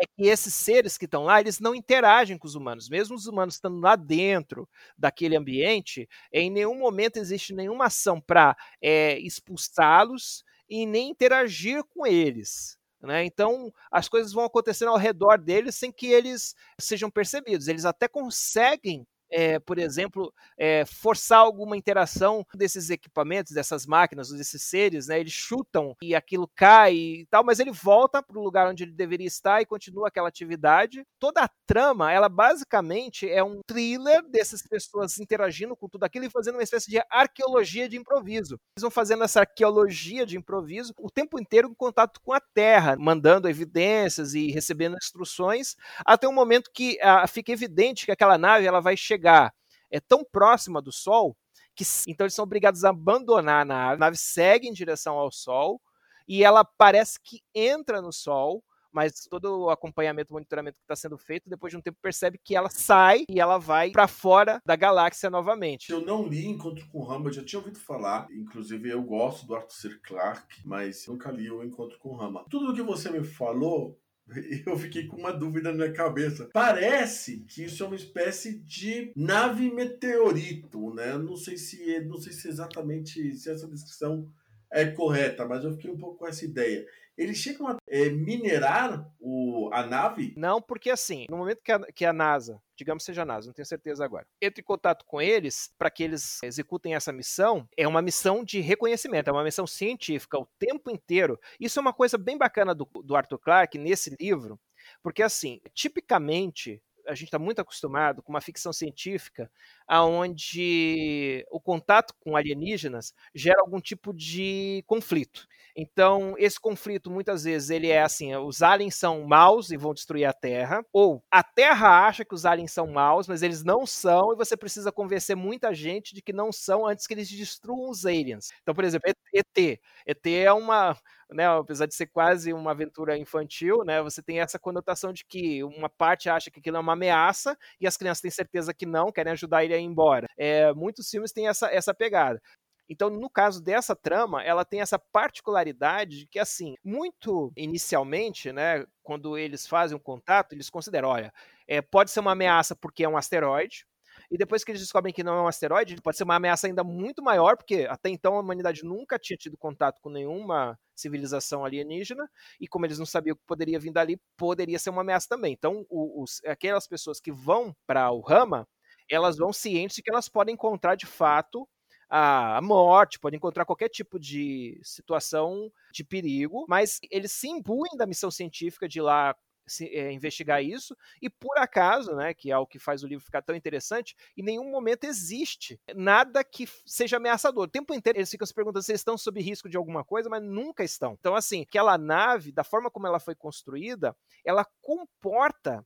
[0.01, 2.89] é que esses seres que estão lá, eles não interagem com os humanos.
[2.89, 8.57] Mesmo os humanos estando lá dentro daquele ambiente, em nenhum momento existe nenhuma ação para
[8.81, 12.79] é, eh, expulsá-los e nem interagir com eles.
[13.01, 13.25] Né?
[13.25, 17.69] Então, as coisas vão acontecendo ao redor deles sem que eles sejam percebidos.
[17.69, 24.62] Eles até conseguem é, por exemplo, é, forçar alguma interação desses equipamentos, dessas máquinas, desses
[24.62, 25.21] seres, né?
[25.21, 28.93] Eles chutam e aquilo cai e tal, mas ele volta para o lugar onde ele
[28.93, 31.05] deveria estar e continua aquela atividade.
[31.19, 36.31] Toda a trama, ela basicamente é um thriller dessas pessoas interagindo com tudo aquilo e
[36.31, 38.55] fazendo uma espécie de arqueologia de improviso.
[38.77, 42.97] Eles vão fazendo essa arqueologia de improviso o tempo inteiro em contato com a Terra,
[42.99, 48.67] mandando evidências e recebendo instruções, até um momento que ah, fica evidente que aquela nave
[48.67, 49.52] ela vai chegar chegar
[49.90, 51.37] é tão próxima do Sol
[51.74, 53.94] que então eles são obrigados a abandonar a nave.
[53.94, 55.81] A nave segue em direção ao Sol
[56.26, 61.16] e ela parece que entra no Sol, mas todo o acompanhamento, monitoramento que está sendo
[61.16, 64.74] feito, depois de um tempo percebe que ela sai e ela vai para fora da
[64.74, 65.92] galáxia novamente.
[65.92, 69.74] Eu não li Encontro com Rama, já tinha ouvido falar, inclusive eu gosto do Arthur
[69.74, 69.98] C.
[70.00, 72.44] Clarke, mas nunca li o Encontro com Rama.
[72.50, 73.96] Tudo o que você me falou
[74.67, 76.49] eu fiquei com uma dúvida na minha cabeça.
[76.53, 81.17] Parece que isso é uma espécie de nave meteorito, né?
[81.17, 84.31] Não sei se é, não sei se exatamente se essa descrição
[84.71, 86.87] é correta, mas eu fiquei um pouco com essa ideia.
[87.17, 90.35] Eles chegam a é, minerar o, a nave?
[90.37, 93.67] Não, porque assim, no momento que a, que a NASA, digamos seja NASA, não tenho
[93.67, 98.01] certeza agora, entra em contato com eles para que eles executem essa missão, é uma
[98.01, 101.38] missão de reconhecimento, é uma missão científica o tempo inteiro.
[101.59, 104.59] Isso é uma coisa bem bacana do, do Arthur Clarke nesse livro,
[105.03, 109.51] porque assim, tipicamente a gente está muito acostumado com uma ficção científica
[109.87, 115.47] aonde o contato com alienígenas gera algum tipo de conflito.
[115.77, 120.25] Então, esse conflito muitas vezes ele é assim, os aliens são maus e vão destruir
[120.25, 124.33] a Terra, ou a Terra acha que os aliens são maus, mas eles não são
[124.33, 128.05] e você precisa convencer muita gente de que não são antes que eles destruam os
[128.05, 128.49] aliens.
[128.62, 129.79] Então, por exemplo, ET.
[130.07, 130.97] ET é uma
[131.31, 135.62] né, apesar de ser quase uma aventura infantil, né, você tem essa conotação de que
[135.64, 139.12] uma parte acha que aquilo é uma ameaça e as crianças têm certeza que não,
[139.12, 140.27] querem ajudar ele a ir embora.
[140.37, 142.41] É, muitos filmes têm essa, essa pegada.
[142.88, 148.85] Então, no caso dessa trama, ela tem essa particularidade de que, assim, muito inicialmente, né,
[149.03, 151.33] quando eles fazem um contato, eles consideram, olha,
[151.67, 153.85] é, pode ser uma ameaça porque é um asteroide,
[154.31, 156.85] e depois que eles descobrem que não é um asteroide, pode ser uma ameaça ainda
[156.85, 162.29] muito maior, porque até então a humanidade nunca tinha tido contato com nenhuma civilização alienígena,
[162.61, 165.53] e como eles não sabiam o que poderia vir dali, poderia ser uma ameaça também.
[165.53, 168.69] Então, os, aquelas pessoas que vão para o Rama,
[169.11, 171.67] elas vão cientes de que elas podem encontrar de fato
[172.11, 178.07] a morte, pode encontrar qualquer tipo de situação de perigo, mas eles se imbuem da
[178.07, 179.35] missão científica de ir lá
[179.68, 183.24] se, é, investigar isso, e por acaso, né, que é o que faz o livro
[183.24, 187.64] ficar tão interessante, em nenhum momento existe nada que seja ameaçador.
[187.64, 190.28] O tempo inteiro eles ficam se perguntando se eles estão sob risco de alguma coisa,
[190.28, 191.16] mas nunca estão.
[191.18, 195.85] Então, assim, aquela nave, da forma como ela foi construída, ela comporta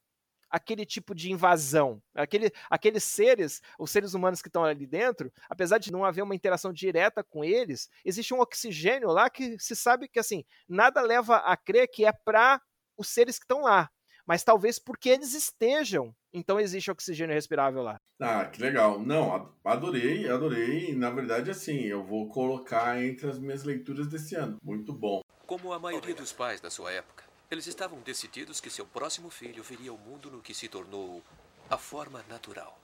[0.52, 2.00] aquele tipo de invasão.
[2.14, 6.34] Aquele, aqueles seres, os seres humanos que estão ali dentro, apesar de não haver uma
[6.34, 11.36] interação direta com eles, existe um oxigênio lá que se sabe que assim nada leva
[11.36, 12.60] a crer que é para
[13.02, 13.90] os seres que estão lá,
[14.26, 16.14] mas talvez porque eles estejam.
[16.32, 18.00] Então existe oxigênio respirável lá.
[18.20, 18.98] Ah, que legal.
[18.98, 20.94] Não, adorei, adorei.
[20.94, 24.56] Na verdade, assim, eu vou colocar entre as minhas leituras desse ano.
[24.62, 25.20] Muito bom.
[25.46, 29.62] Como a maioria dos pais da sua época, eles estavam decididos que seu próximo filho
[29.62, 31.22] viria ao mundo no que se tornou
[31.68, 32.78] a forma natural.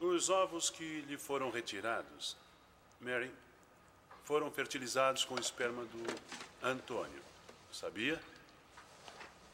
[0.00, 2.36] Os ovos que lhe foram retirados,
[3.00, 3.30] Mary,
[4.24, 7.22] foram fertilizados com o esperma do Antônio.
[7.70, 8.20] Sabia?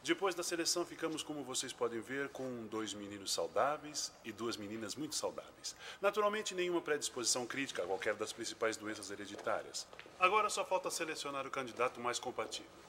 [0.03, 4.97] Depois da seleção, ficamos, como vocês podem ver, com dois meninos saudáveis e duas meninas
[4.97, 5.77] muito saudáveis.
[6.01, 9.87] Naturalmente, nenhuma predisposição crítica a qualquer das principais doenças hereditárias.
[10.19, 12.83] Agora só falta selecionar o candidato mais compatível.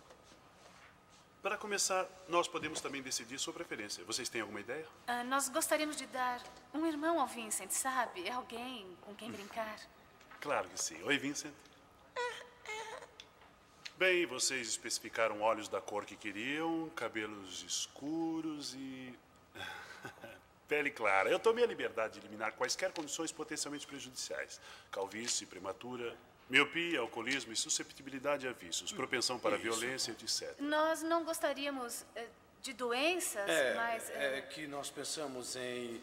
[1.43, 4.04] Para começar, nós podemos também decidir sua preferência.
[4.06, 4.88] Vocês têm alguma ideia?
[5.08, 6.41] Uh, nós gostaríamos de dar
[6.73, 8.28] um irmão ao Vincent, sabe?
[8.28, 9.78] É alguém com quem brincar.
[10.41, 10.99] Claro que sim.
[11.04, 11.54] Oi, Vincent.
[13.97, 19.13] Bem, vocês especificaram olhos da cor que queriam, cabelos escuros e.
[20.67, 21.29] Pele clara.
[21.29, 24.60] Eu tomei a liberdade de eliminar quaisquer condições potencialmente prejudiciais:
[24.91, 26.17] calvície, prematura,
[26.49, 29.63] Miopia, alcoolismo e susceptibilidade a vícios, propensão para Isso.
[29.63, 30.60] violência, etc.
[30.60, 32.27] Nós não gostaríamos eh,
[32.62, 34.10] de doenças, é, mas.
[34.10, 34.39] É...
[34.39, 36.01] é que nós pensamos em.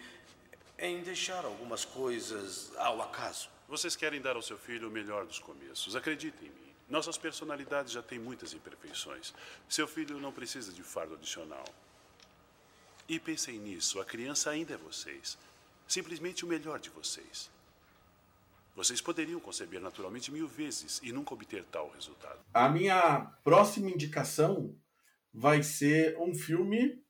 [0.78, 3.50] em deixar algumas coisas ao acaso.
[3.68, 5.96] Vocês querem dar ao seu filho o melhor dos começos.
[5.96, 6.59] Acreditem em mim.
[6.90, 9.32] Nossas personalidades já têm muitas imperfeições.
[9.68, 11.64] Seu filho não precisa de fardo adicional.
[13.08, 15.38] E pensem nisso: a criança ainda é vocês.
[15.86, 17.48] Simplesmente o melhor de vocês.
[18.74, 22.40] Vocês poderiam conceber naturalmente mil vezes e nunca obter tal resultado.
[22.52, 24.76] A minha próxima indicação
[25.32, 27.00] vai ser um filme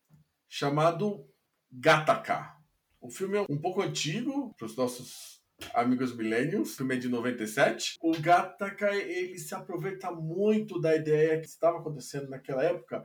[0.48, 1.26] chamado
[1.70, 2.54] Gataca.
[3.00, 5.39] O filme é um pouco antigo para os nossos
[5.74, 7.96] amigos millennials, filme de 97.
[8.00, 13.04] O Gataca ele se aproveita muito da ideia que estava acontecendo naquela época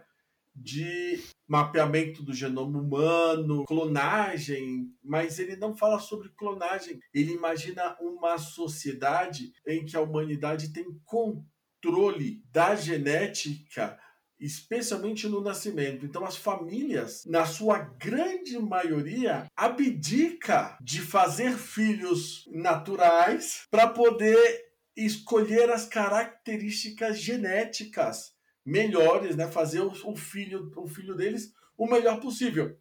[0.56, 7.00] de mapeamento do genoma humano, clonagem, mas ele não fala sobre clonagem.
[7.14, 14.00] Ele imagina uma sociedade em que a humanidade tem controle da genética,
[14.40, 16.06] especialmente no nascimento.
[16.06, 25.70] Então as famílias, na sua grande maioria, abdica de fazer filhos naturais para poder escolher
[25.70, 28.34] as características genéticas
[28.66, 29.48] melhores, né?
[29.48, 32.78] Fazer o filho, o filho deles o melhor possível.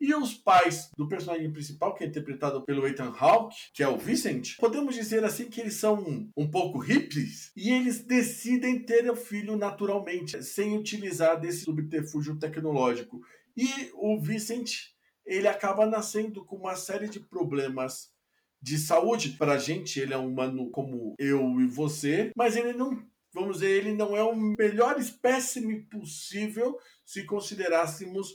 [0.00, 3.98] E os pais do personagem principal, que é interpretado pelo Ethan Hawke, que é o
[3.98, 9.10] Vincent, podemos dizer assim que eles são um, um pouco hippies e eles decidem ter
[9.10, 13.20] o filho naturalmente, sem utilizar desse subterfúgio tecnológico.
[13.56, 14.70] E o Vincent,
[15.26, 18.10] ele acaba nascendo com uma série de problemas
[18.62, 19.30] de saúde.
[19.30, 23.58] Para a gente, ele é um humano como eu e você, mas ele não vamos
[23.58, 28.34] dizer, ele não é o melhor espécime possível se considerássemos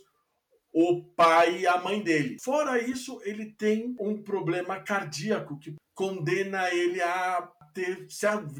[0.74, 2.38] o pai e a mãe dele.
[2.42, 8.08] Fora isso, ele tem um problema cardíaco que condena ele a ter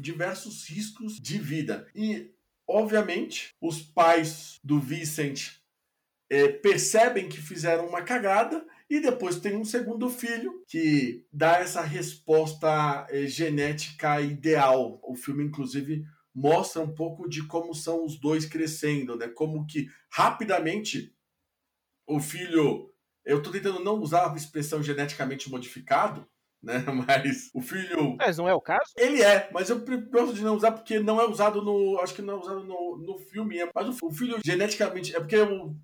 [0.00, 1.86] diversos riscos de vida.
[1.94, 2.30] E,
[2.68, 5.56] obviamente, os pais do Vicent
[6.30, 11.80] é, percebem que fizeram uma cagada e depois tem um segundo filho que dá essa
[11.80, 15.00] resposta é, genética ideal.
[15.02, 19.28] O filme, inclusive, mostra um pouco de como são os dois crescendo, né?
[19.28, 21.13] Como que rapidamente
[22.06, 22.90] o filho.
[23.24, 26.26] Eu estou tentando não usar a expressão geneticamente modificado,
[26.62, 26.78] né?
[27.06, 28.16] Mas o filho.
[28.16, 28.92] Mas não é o caso?
[28.96, 31.98] Ele é, mas eu gosto de não usar porque não é usado no.
[32.00, 33.58] Acho que não é usado no, no filme.
[33.58, 35.14] É, mas o, filho geneticamente.
[35.14, 35.76] É porque o,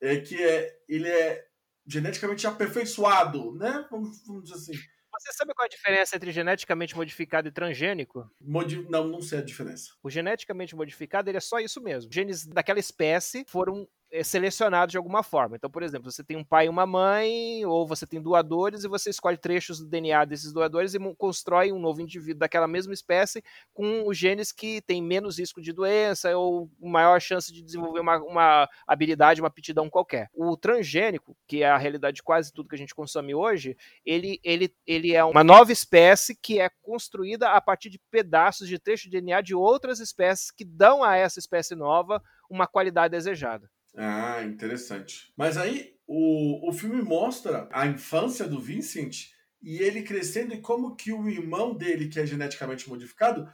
[0.00, 1.46] é que é, ele é
[1.86, 3.86] geneticamente aperfeiçoado, né?
[3.90, 4.72] Vamos, vamos dizer assim.
[5.20, 8.28] Você sabe qual é a diferença entre geneticamente modificado e transgênico?
[8.40, 9.92] Modi não, não sei a diferença.
[10.02, 12.12] O geneticamente modificado ele é só isso mesmo.
[12.12, 15.56] Genes daquela espécie foram é, selecionados de alguma forma.
[15.56, 18.88] Então, por exemplo, você tem um pai e uma mãe, ou você tem doadores, e
[18.88, 23.42] você escolhe trechos do DNA desses doadores e constrói um novo indivíduo daquela mesma espécie
[23.72, 28.18] com os genes que têm menos risco de doença ou maior chance de desenvolver uma,
[28.18, 30.30] uma habilidade, uma aptidão qualquer.
[30.32, 34.38] O transgênico, que é a realidade de quase tudo que a gente consome hoje, ele,
[34.44, 39.10] ele, ele é uma nova espécie que é construída a partir de pedaços de trecho
[39.10, 43.68] de DNA de outras espécies que dão a essa espécie nova uma qualidade desejada.
[43.96, 45.32] Ah, interessante.
[45.36, 49.28] Mas aí o, o filme mostra a infância do Vincent
[49.62, 53.48] e ele crescendo e como que o irmão dele, que é geneticamente modificado,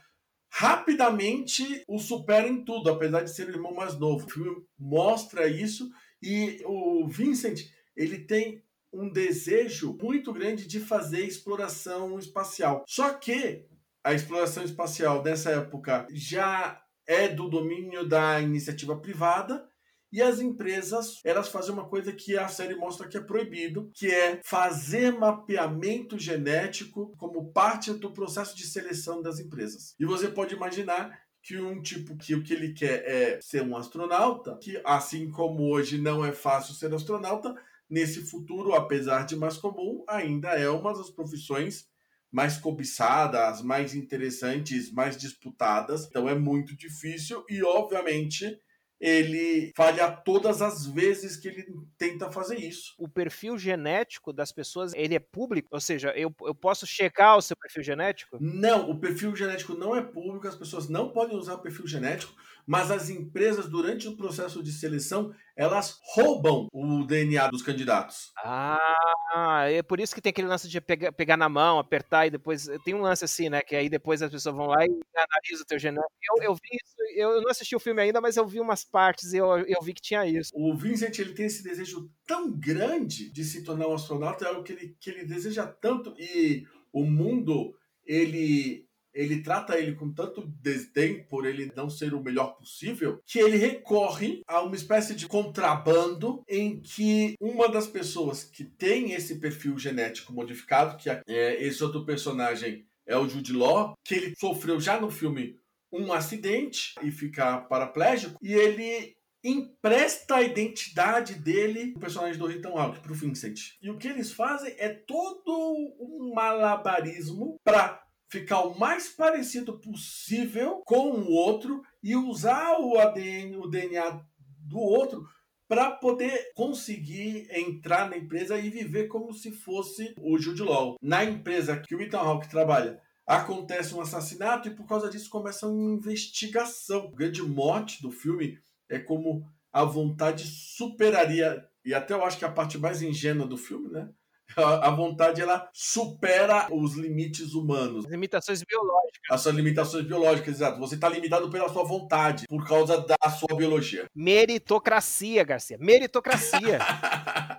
[0.49, 4.25] rapidamente o supera em tudo, apesar de ser o irmão mais novo.
[4.25, 5.89] O filme mostra isso
[6.21, 7.61] e o Vincent,
[7.95, 8.61] ele tem
[8.91, 12.83] um desejo muito grande de fazer exploração espacial.
[12.85, 13.65] Só que
[14.03, 19.70] a exploração espacial dessa época já é do domínio da iniciativa privada
[20.11, 24.07] e as empresas, elas fazem uma coisa que a série mostra que é proibido, que
[24.07, 29.95] é fazer mapeamento genético como parte do processo de seleção das empresas.
[29.99, 33.75] E você pode imaginar que um tipo que o que ele quer é ser um
[33.75, 37.55] astronauta, que assim como hoje não é fácil ser astronauta,
[37.89, 41.89] nesse futuro, apesar de mais comum, ainda é uma das profissões
[42.31, 46.05] mais cobiçadas, mais interessantes, mais disputadas.
[46.05, 48.57] Então é muito difícil e, obviamente,
[49.01, 51.65] ele falha todas as vezes que ele
[51.97, 52.93] tenta fazer isso.
[52.99, 55.69] O perfil genético das pessoas, ele é público?
[55.71, 58.37] Ou seja, eu, eu posso checar o seu perfil genético?
[58.39, 62.35] Não, o perfil genético não é público, as pessoas não podem usar o perfil genético,
[62.65, 68.31] mas as empresas, durante o processo de seleção, elas roubam o DNA dos candidatos.
[68.43, 72.31] Ah, é por isso que tem aquele lance de pegar, pegar na mão, apertar e
[72.31, 72.67] depois.
[72.83, 73.61] Tem um lance assim, né?
[73.61, 76.11] Que aí depois as pessoas vão lá e analisam o teu genético.
[76.23, 79.33] Eu, eu vi isso, eu não assisti o filme ainda, mas eu vi umas partes
[79.33, 80.51] e eu, eu vi que tinha isso.
[80.55, 84.63] O Vincent ele tem esse desejo tão grande de se tornar um astronauta, é algo
[84.63, 90.45] que ele, que ele deseja tanto, e o mundo ele ele trata ele com tanto
[90.61, 95.27] desdém por ele não ser o melhor possível, que ele recorre a uma espécie de
[95.27, 101.83] contrabando em que uma das pessoas que tem esse perfil genético modificado, que é esse
[101.83, 105.59] outro personagem é o Jude Law, que ele sofreu já no filme
[105.91, 112.69] um acidente e fica paraplégico, e ele empresta a identidade dele, o personagem do Ethan
[112.69, 113.75] Hawke, pro Vincent.
[113.81, 115.51] E o que eles fazem é todo
[115.99, 118.01] um malabarismo para
[118.31, 124.21] ficar o mais parecido possível com o outro e usar o ADN, o DNA
[124.59, 125.27] do outro
[125.67, 130.97] para poder conseguir entrar na empresa e viver como se fosse o Jude Law.
[131.01, 135.67] Na empresa que o Ethan Hawke trabalha, acontece um assassinato e por causa disso começa
[135.67, 137.05] uma investigação.
[137.05, 138.59] O grande mote do filme
[138.89, 143.57] é como a vontade superaria e até eu acho que a parte mais ingênua do
[143.57, 144.09] filme, né?
[144.57, 148.05] A vontade ela supera os limites humanos.
[148.05, 149.21] As limitações biológicas.
[149.29, 150.79] As suas limitações biológicas, exato.
[150.79, 154.05] Você está limitado pela sua vontade, por causa da sua biologia.
[154.15, 155.77] Meritocracia, Garcia.
[155.79, 156.79] Meritocracia.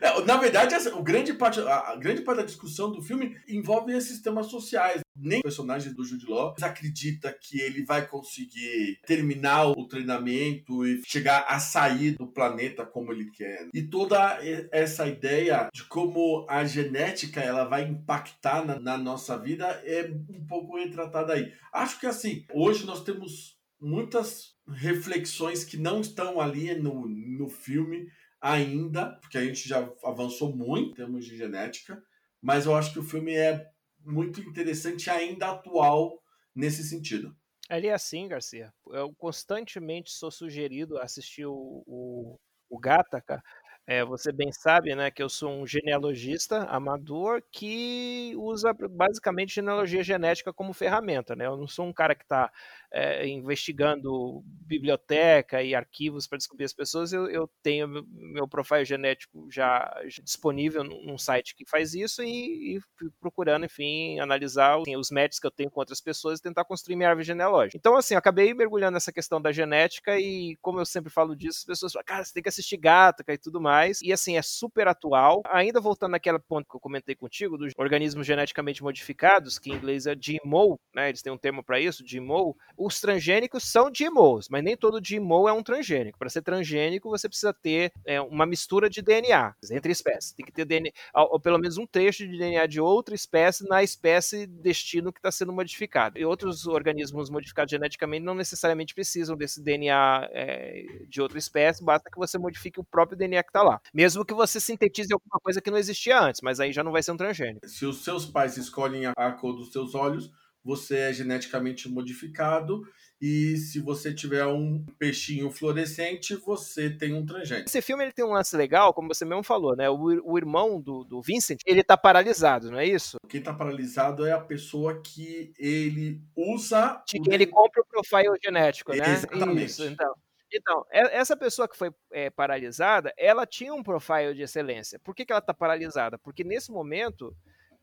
[0.00, 4.20] É, na verdade, o grande parte, a grande parte da discussão do filme envolve esses
[4.20, 5.00] temas sociais.
[5.14, 11.02] Nem o personagem do Jude Law acredita que ele vai conseguir terminar o treinamento e
[11.06, 13.68] chegar a sair do planeta como ele quer.
[13.74, 14.38] E toda
[14.70, 20.46] essa ideia de como a genética ela vai impactar na, na nossa vida é um
[20.46, 21.52] pouco retratada aí.
[21.72, 28.06] Acho que assim, hoje nós temos muitas reflexões que não estão ali no, no filme
[28.42, 32.02] ainda, porque a gente já avançou muito em termos de genética,
[32.42, 33.70] mas eu acho que o filme é
[34.04, 36.20] muito interessante ainda atual
[36.54, 37.34] nesse sentido.
[37.70, 38.72] Ele é assim, Garcia.
[38.88, 42.38] Eu constantemente sou sugerido a assistir o, o,
[42.68, 43.42] o Gataca
[43.86, 50.02] É, você bem sabe, né, que eu sou um genealogista amador que usa basicamente genealogia
[50.04, 51.46] genética como ferramenta, né?
[51.46, 52.50] Eu não sou um cara que está
[52.92, 57.12] é, investigando biblioteca e arquivos para descobrir as pessoas.
[57.12, 59.90] Eu, eu tenho meu profile genético já
[60.22, 62.80] disponível num site que faz isso e, e
[63.20, 66.96] procurando, enfim, analisar assim, os matches que eu tenho com outras pessoas e tentar construir
[66.96, 67.76] minha árvore genealógica.
[67.76, 71.60] Então, assim, eu acabei mergulhando nessa questão da genética e, como eu sempre falo disso,
[71.60, 74.00] as pessoas falam, cara, você tem que assistir Gataca e tudo mais.
[74.02, 75.42] E, assim, é super atual.
[75.46, 80.06] Ainda voltando naquele ponto que eu comentei contigo, dos organismos geneticamente modificados, que em inglês
[80.06, 81.08] é GMO, né?
[81.08, 82.56] Eles têm um termo para isso, GMO.
[82.84, 86.18] Os transgênicos são GMOs, mas nem todo GMO é um transgênico.
[86.18, 90.32] Para ser transgênico, você precisa ter é, uma mistura de DNA entre espécies.
[90.32, 93.84] Tem que ter DNA, ou, pelo menos um trecho de DNA de outra espécie na
[93.84, 96.18] espécie destino que está sendo modificado.
[96.18, 102.10] E outros organismos modificados geneticamente não necessariamente precisam desse DNA é, de outra espécie, basta
[102.10, 103.80] que você modifique o próprio DNA que está lá.
[103.94, 107.02] Mesmo que você sintetize alguma coisa que não existia antes, mas aí já não vai
[107.04, 107.68] ser um transgênico.
[107.68, 110.32] Se os seus pais escolhem a cor dos seus olhos,
[110.64, 112.82] você é geneticamente modificado
[113.20, 117.68] e se você tiver um peixinho fluorescente, você tem um transgênico.
[117.68, 119.88] Esse filme ele tem um lance legal, como você mesmo falou, né?
[119.88, 123.18] O, o irmão do, do Vincent, ele tá paralisado, não é isso?
[123.28, 127.00] Quem tá paralisado é a pessoa que ele usa.
[127.06, 129.12] De quem ele compra o profile genético, né?
[129.12, 129.66] Exatamente.
[129.66, 130.12] Isso, então.
[130.52, 134.98] Então, essa pessoa que foi é, paralisada, ela tinha um profile de excelência.
[134.98, 136.18] Por que, que ela está paralisada?
[136.18, 137.34] Porque nesse momento,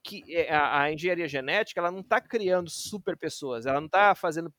[0.04, 4.16] que é, a, a, engenharia genética ela não está criando super pessoas, ela não está
[4.16, 4.54] fazendo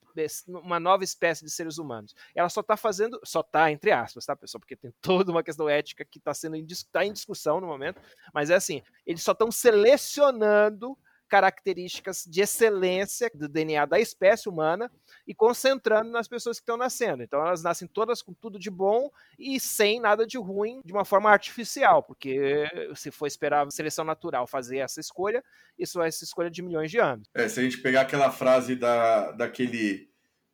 [0.47, 2.15] uma nova espécie de seres humanos.
[2.35, 4.61] Ela só está fazendo, só está entre aspas, tá, pessoal?
[4.61, 6.57] Porque tem toda uma questão ética que está sendo
[6.93, 8.01] tá em discussão no momento,
[8.33, 10.97] mas é assim, eles só estão selecionando
[11.31, 14.91] características de excelência do DNA da espécie humana
[15.27, 17.23] e concentrando nas pessoas que estão nascendo.
[17.23, 19.09] Então elas nascem todas com tudo de bom
[19.39, 24.05] e sem nada de ruim de uma forma artificial, porque se for esperar a seleção
[24.05, 25.43] natural fazer essa escolha,
[25.79, 27.29] isso é essa escolha de milhões de anos.
[27.33, 30.10] É, se a gente pegar aquela frase da, daquele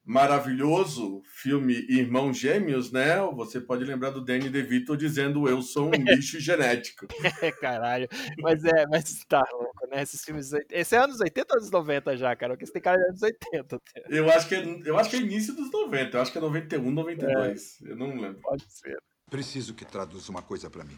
[0.07, 3.21] maravilhoso filme Irmãos Gêmeos, né?
[3.35, 7.07] Você pode lembrar do Danny DeVito dizendo eu sou um lixo genético.
[7.43, 8.09] É, caralho.
[8.39, 10.03] Mas é, mas tá louco, né?
[10.03, 10.53] Esses filmes.
[10.71, 12.53] Esse é anos 80 ou anos 90 já, cara?
[12.55, 13.81] Porque esse tem cara de anos 80.
[14.09, 16.17] Eu acho, que é, eu acho que é início dos 90.
[16.17, 17.83] Eu acho que é 91, 92.
[17.83, 18.41] É, eu não lembro.
[18.41, 18.97] Pode ser.
[19.29, 20.97] Preciso que traduza uma coisa para mim.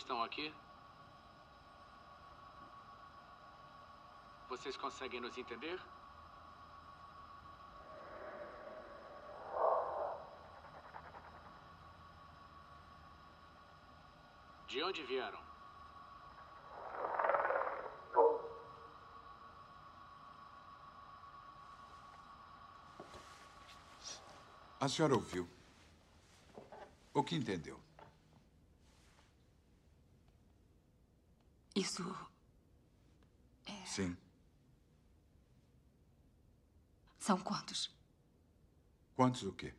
[0.00, 0.52] Estão aqui?
[4.48, 5.78] Vocês conseguem nos entender?
[14.66, 15.40] De onde vieram?
[24.80, 25.46] A senhora ouviu.
[27.12, 27.78] O que entendeu?
[31.80, 32.04] Isso.
[33.64, 33.86] É...
[33.86, 34.14] Sim.
[37.18, 37.90] São quantos?
[39.16, 39.72] Quantos o quê?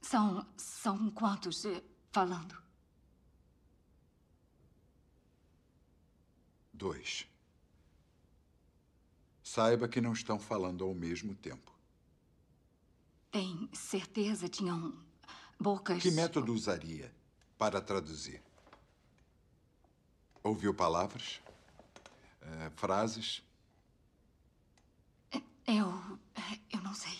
[0.00, 0.46] São.
[0.56, 2.56] São quantos eh, falando?
[6.72, 7.28] Dois.
[9.42, 11.70] Saiba que não estão falando ao mesmo tempo.
[13.30, 14.48] Tem certeza?
[14.48, 14.98] Tinham
[15.60, 16.02] bocas.
[16.02, 17.14] Que método usaria
[17.58, 18.42] para traduzir?
[20.46, 21.42] Ouviu palavras?
[22.40, 23.42] Uh, frases?
[25.66, 25.92] Eu.
[26.72, 27.12] Eu não sei.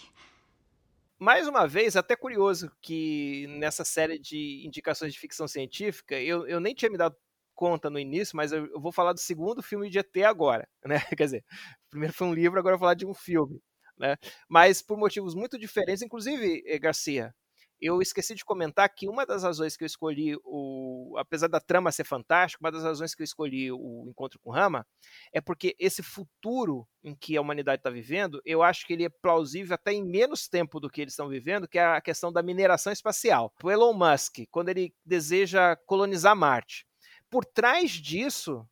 [1.18, 6.60] Mais uma vez, até curioso que nessa série de indicações de ficção científica, eu, eu
[6.60, 7.16] nem tinha me dado
[7.52, 11.00] conta no início, mas eu, eu vou falar do segundo filme de ET agora, né?
[11.16, 11.44] Quer dizer,
[11.90, 13.60] primeiro foi um livro, agora eu vou falar de um filme,
[13.98, 14.14] né?
[14.48, 17.34] Mas por motivos muito diferentes, inclusive, eh, Garcia,
[17.80, 21.14] eu esqueci de comentar que uma das razões que eu escolhi o.
[21.18, 24.86] Apesar da trama ser fantástica, uma das razões que eu escolhi o encontro com Rama
[25.32, 29.08] é porque esse futuro em que a humanidade está vivendo, eu acho que ele é
[29.08, 32.42] plausível até em menos tempo do que eles estão vivendo, que é a questão da
[32.42, 33.52] mineração espacial.
[33.62, 36.86] O Elon Musk, quando ele deseja colonizar Marte,
[37.30, 38.66] por trás disso,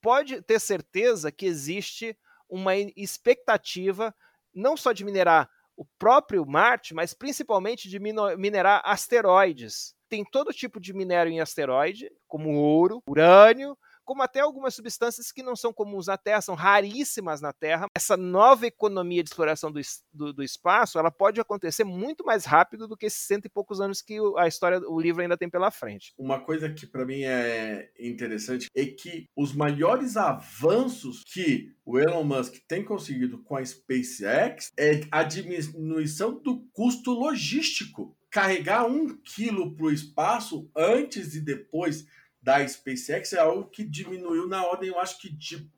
[0.00, 2.16] pode ter certeza que existe
[2.48, 4.14] uma expectativa
[4.54, 9.94] não só de minerar o próprio Marte, mas principalmente de minerar asteroides.
[10.08, 15.42] Tem todo tipo de minério em asteroide, como ouro, urânio, como até algumas substâncias que
[15.42, 17.88] não são comuns na Terra, são raríssimas na Terra.
[17.94, 19.80] Essa nova economia de exploração do,
[20.14, 23.80] do, do espaço, ela pode acontecer muito mais rápido do que esses cento e poucos
[23.80, 26.14] anos que a história, o livro ainda tem pela frente.
[26.16, 32.22] Uma coisa que para mim é interessante é que os maiores avanços que o Elon
[32.22, 38.16] Musk tem conseguido com a SpaceX é a diminuição do custo logístico.
[38.30, 42.06] Carregar um quilo para o espaço antes e depois
[42.46, 45.68] da SpaceX é algo que diminuiu na ordem, eu acho que de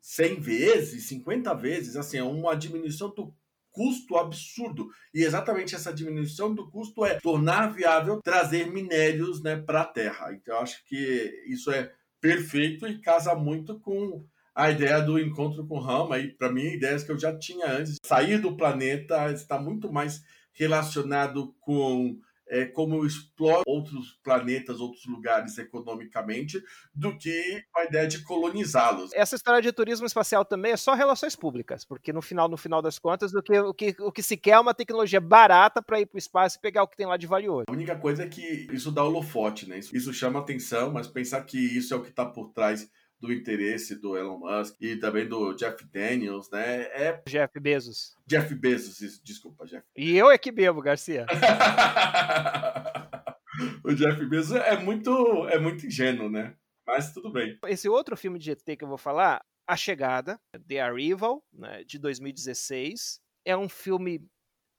[0.00, 3.34] 100 vezes, 50 vezes, assim, é uma diminuição do
[3.72, 4.88] custo absurdo.
[5.12, 10.32] E exatamente essa diminuição do custo é tornar viável trazer minérios né, para a Terra.
[10.32, 15.66] Então, eu acho que isso é perfeito e casa muito com a ideia do encontro
[15.66, 16.20] com Rama.
[16.20, 17.96] E, para mim, ideias que eu já tinha antes.
[18.04, 22.16] Sair do planeta está muito mais relacionado com
[22.48, 26.62] é, como explora outros planetas, outros lugares economicamente,
[26.94, 29.10] do que a ideia de colonizá-los.
[29.12, 32.80] Essa história de turismo espacial também é só relações públicas, porque no final, no final
[32.80, 36.00] das contas, o que, o que, o que se quer é uma tecnologia barata para
[36.00, 37.64] ir para o espaço e pegar o que tem lá de valioso.
[37.68, 39.78] A única coisa é que isso dá holofote, né?
[39.78, 42.88] Isso, isso chama atenção, mas pensar que isso é o que está por trás
[43.20, 46.82] do interesse do Elon Musk e também do Jeff Daniels, né?
[46.92, 48.14] É Jeff Bezos.
[48.26, 49.84] Jeff Bezos, isso, desculpa, Jeff.
[49.96, 51.26] E eu é que bebo, Garcia.
[53.84, 56.54] o Jeff Bezos é muito é muito ingênuo, né?
[56.86, 57.58] Mas tudo bem.
[57.66, 60.38] Esse outro filme de GT que eu vou falar, A Chegada,
[60.68, 64.24] The Arrival, né, de 2016, é um filme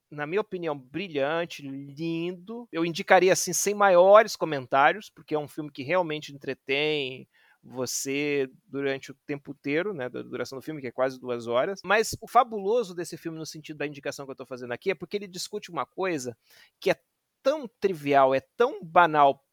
[0.09, 2.67] na minha opinião, brilhante, lindo.
[2.71, 7.27] Eu indicaria assim sem maiores comentários, porque é um filme que realmente entretém,
[7.67, 11.81] você durante o tempo inteiro, né, da duração do filme, que é quase duas horas.
[11.83, 14.95] Mas o fabuloso desse filme, no sentido da indicação que eu estou fazendo aqui, é
[14.95, 16.35] porque ele discute uma coisa
[16.79, 16.95] que é
[17.43, 19.43] tão trivial, é tão banal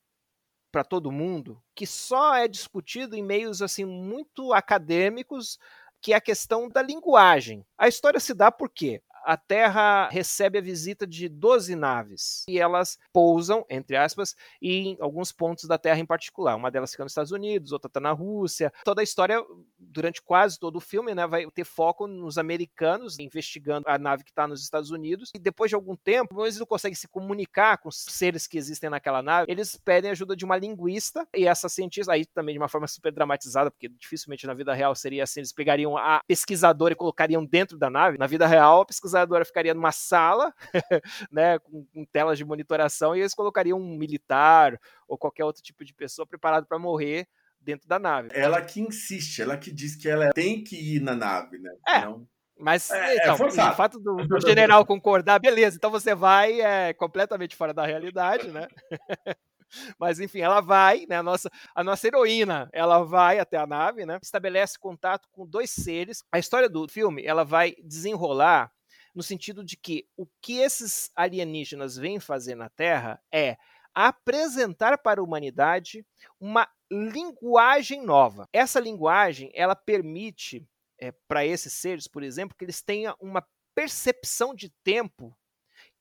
[0.71, 5.59] para todo mundo, que só é discutido em meios assim muito acadêmicos,
[6.01, 7.65] que é a questão da linguagem.
[7.79, 9.03] A história se dá por quê?
[9.25, 15.33] A Terra recebe a visita de 12 naves e elas pousam, entre aspas, em alguns
[15.33, 16.55] pontos da Terra em particular.
[16.57, 18.73] Uma delas fica nos Estados Unidos, outra está na Rússia.
[18.85, 19.43] Toda a história,
[19.79, 24.31] durante quase todo o filme, né, vai ter foco nos americanos investigando a nave que
[24.31, 25.31] está nos Estados Unidos.
[25.35, 28.91] E depois de algum tempo, eles não conseguem se comunicar com os seres que existem
[28.91, 29.51] naquela nave.
[29.51, 33.13] Eles pedem ajuda de uma linguista e essa cientista, aí também de uma forma super
[33.13, 37.79] dramatizada, porque dificilmente na vida real seria assim, eles pegariam a pesquisadora e colocariam dentro
[37.79, 38.19] da nave.
[38.19, 40.53] Na vida real, a pesquisadora pesquisadora ficaria numa sala,
[41.31, 45.85] né, com, com, telas de monitoração, e eles colocariam um militar ou qualquer outro tipo
[45.85, 47.27] de pessoa preparado para morrer
[47.61, 48.29] dentro da nave.
[48.33, 51.73] Ela que insiste, ela que diz que ela tem que ir na nave, né?
[51.87, 52.01] É.
[52.01, 52.27] Não...
[52.57, 56.93] Mas é, então, é o fato do, do, general concordar, beleza, então você vai é
[56.93, 58.69] completamente fora da realidade, né?
[59.99, 61.17] Mas enfim, ela vai, né?
[61.17, 64.21] A nossa, a nossa heroína, ela vai até a nave, né?
[64.23, 66.23] Estabelece contato com dois seres.
[66.31, 68.71] A história do filme, ela vai desenrolar
[69.15, 73.57] no sentido de que o que esses alienígenas vêm fazer na Terra é
[73.95, 76.05] apresentar para a humanidade
[76.41, 78.49] uma linguagem nova.
[78.53, 80.67] Essa linguagem, ela permite
[80.99, 85.37] é, para esses seres, por exemplo, que eles tenham uma percepção de tempo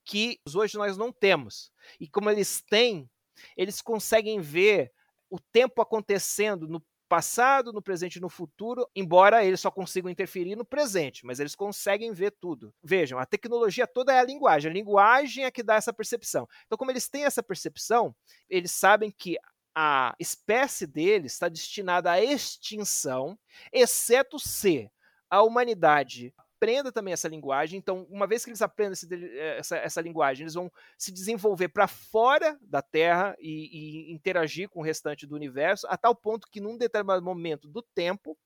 [0.06, 1.72] que hoje nós não temos.
[2.00, 3.10] E como eles têm,
[3.56, 4.92] eles conseguem ver
[5.30, 6.84] o tempo acontecendo no
[7.14, 11.54] passado, no presente e no futuro, embora eles só consigam interferir no presente, mas eles
[11.54, 12.74] conseguem ver tudo.
[12.84, 16.48] Vejam, a tecnologia toda é a linguagem, a linguagem é que dá essa percepção.
[16.66, 18.16] Então, como eles têm essa percepção,
[18.50, 19.38] eles sabem que
[19.76, 23.38] a espécie deles está destinada à extinção,
[23.72, 24.90] exceto se
[25.30, 26.34] a humanidade
[26.64, 27.78] aprenda também essa linguagem.
[27.78, 31.88] Então, uma vez que eles aprendem eh, essa, essa linguagem, eles vão se desenvolver para
[31.90, 36.62] fora da Terra e, e, interagir com o restante do universo, a tal ponto que,
[36.62, 38.38] num determinado momento do tempo,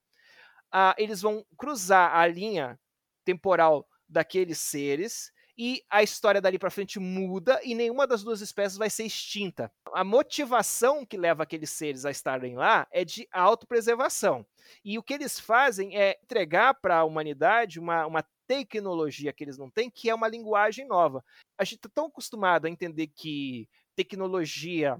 [0.71, 2.79] ah, eles vão cruzar a linha
[3.23, 8.77] temporal daqueles seres e a história dali para frente muda e nenhuma das duas espécies
[8.77, 9.71] vai ser extinta.
[9.91, 14.45] A motivação que leva aqueles seres a estarem lá é de autopreservação.
[14.85, 19.57] E o que eles fazem é entregar para a humanidade uma, uma tecnologia que eles
[19.57, 21.23] não têm, que é uma linguagem nova.
[21.57, 24.97] A gente está tão acostumado a entender que tecnologia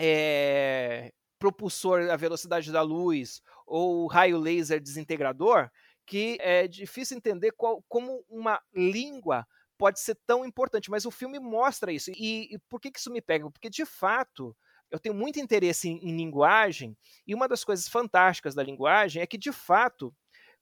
[0.00, 5.68] é propulsor à velocidade da luz ou raio laser desintegrador,
[6.06, 9.46] que é difícil entender qual, como uma língua
[9.78, 12.10] pode ser tão importante, mas o filme mostra isso.
[12.10, 13.50] E, e por que, que isso me pega?
[13.50, 14.56] Porque, de fato,
[14.90, 16.96] eu tenho muito interesse em, em, linguagem,
[17.26, 20.14] e uma das coisas fantásticas da linguagem é que, de fato,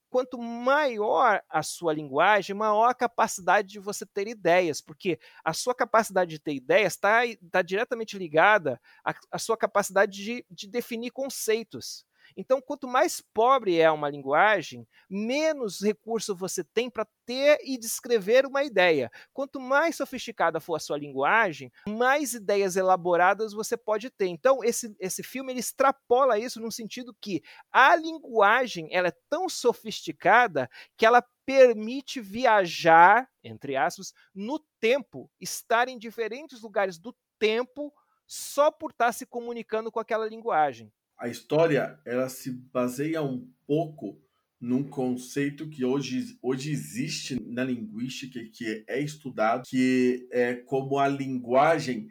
[0.09, 5.75] quanto maior a sua linguagem, maior a capacidade de você ter ideias, porque a sua
[5.75, 11.11] capacidade de ter ideias está tá diretamente ligada à, à sua capacidade de, de definir
[11.11, 12.05] conceitos.
[12.37, 18.47] Então, quanto mais pobre é uma linguagem, menos recurso você tem para ter e descrever
[18.47, 19.11] uma ideia.
[19.33, 24.27] Quanto mais sofisticada for a sua linguagem, mais ideias elaboradas você pode ter.
[24.27, 29.49] Então, esse, esse filme ele extrapola isso no sentido que a linguagem ela é tão
[29.49, 37.93] sofisticada que ela permite viajar, entre aspas, no tempo, estar em diferentes lugares do tempo
[38.27, 40.93] só por estar se comunicando com aquela linguagem
[41.23, 44.21] a história ela se baseia um pouco
[44.61, 51.07] num conceito que hoje, hoje existe na linguística que é estudado, que é como a
[51.07, 52.09] linguagem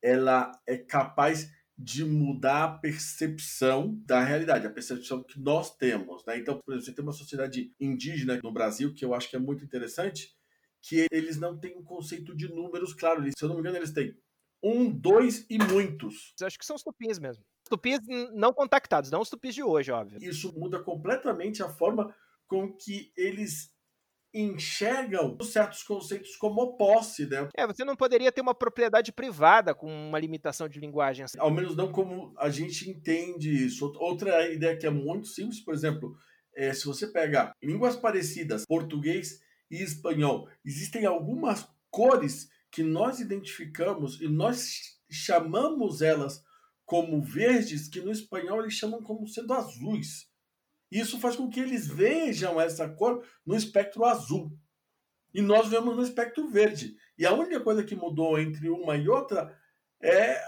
[0.00, 6.24] ela é capaz de mudar a percepção da realidade, a percepção que nós temos.
[6.24, 6.38] Né?
[6.38, 9.40] Então, por exemplo, você tem uma sociedade indígena no Brasil, que eu acho que é
[9.40, 10.36] muito interessante,
[10.80, 13.24] que eles não têm um conceito de números claro.
[13.24, 14.16] Se eu não me engano, eles têm
[14.62, 16.32] um, dois e muitos.
[16.40, 18.00] Eu acho que são os tupis mesmo tupis
[18.34, 20.18] não contactados, não os tupis de hoje, óbvio.
[20.22, 22.14] Isso muda completamente a forma
[22.46, 23.72] com que eles
[24.34, 27.48] enxergam certos conceitos como posse, né?
[27.56, 31.38] É, você não poderia ter uma propriedade privada com uma limitação de linguagem assim.
[31.38, 33.90] Ao menos não como a gente entende isso.
[33.96, 36.14] Outra ideia que é muito simples, por exemplo,
[36.54, 44.20] é, se você pega línguas parecidas, português e espanhol, existem algumas cores que nós identificamos
[44.20, 46.42] e nós chamamos elas
[46.92, 50.30] como verdes, que no espanhol eles chamam como sendo azuis.
[50.90, 54.52] Isso faz com que eles vejam essa cor no espectro azul.
[55.32, 56.94] E nós vemos no espectro verde.
[57.16, 59.58] E a única coisa que mudou entre uma e outra
[60.02, 60.38] é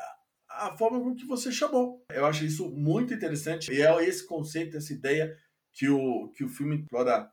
[0.50, 2.04] a forma com que você chamou.
[2.10, 3.72] Eu acho isso muito interessante.
[3.72, 5.34] E é esse conceito, essa ideia
[5.72, 7.26] que o, que o filme explora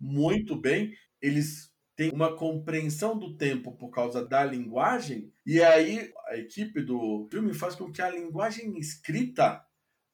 [0.00, 0.96] muito bem.
[1.20, 7.28] Eles tem uma compreensão do tempo por causa da linguagem, e aí a equipe do
[7.30, 9.64] filme faz com que a linguagem escrita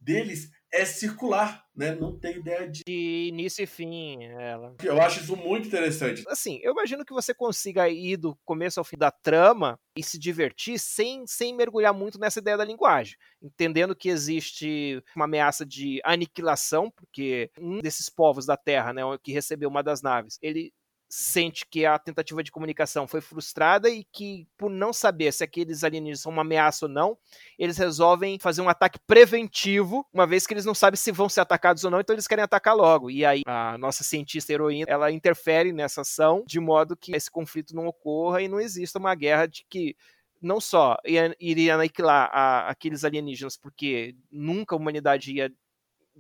[0.00, 1.94] deles é circular, né?
[1.94, 2.82] Não tem ideia de...
[2.86, 4.22] de início e fim.
[4.24, 4.76] Ela.
[4.82, 6.22] Eu acho isso muito interessante.
[6.28, 10.18] Assim, eu imagino que você consiga ir do começo ao fim da trama e se
[10.18, 16.00] divertir sem, sem mergulhar muito nessa ideia da linguagem, entendendo que existe uma ameaça de
[16.04, 20.72] aniquilação, porque um desses povos da Terra, né, que recebeu uma das naves, ele
[21.12, 25.82] sente que a tentativa de comunicação foi frustrada e que, por não saber se aqueles
[25.82, 27.18] alienígenas são uma ameaça ou não,
[27.58, 31.40] eles resolvem fazer um ataque preventivo, uma vez que eles não sabem se vão ser
[31.40, 33.10] atacados ou não, então eles querem atacar logo.
[33.10, 37.74] E aí a nossa cientista heroína, ela interfere nessa ação de modo que esse conflito
[37.74, 39.96] não ocorra e não exista uma guerra de que
[40.40, 40.96] não só
[41.38, 45.52] iria aniquilar a, aqueles alienígenas, porque nunca a humanidade ia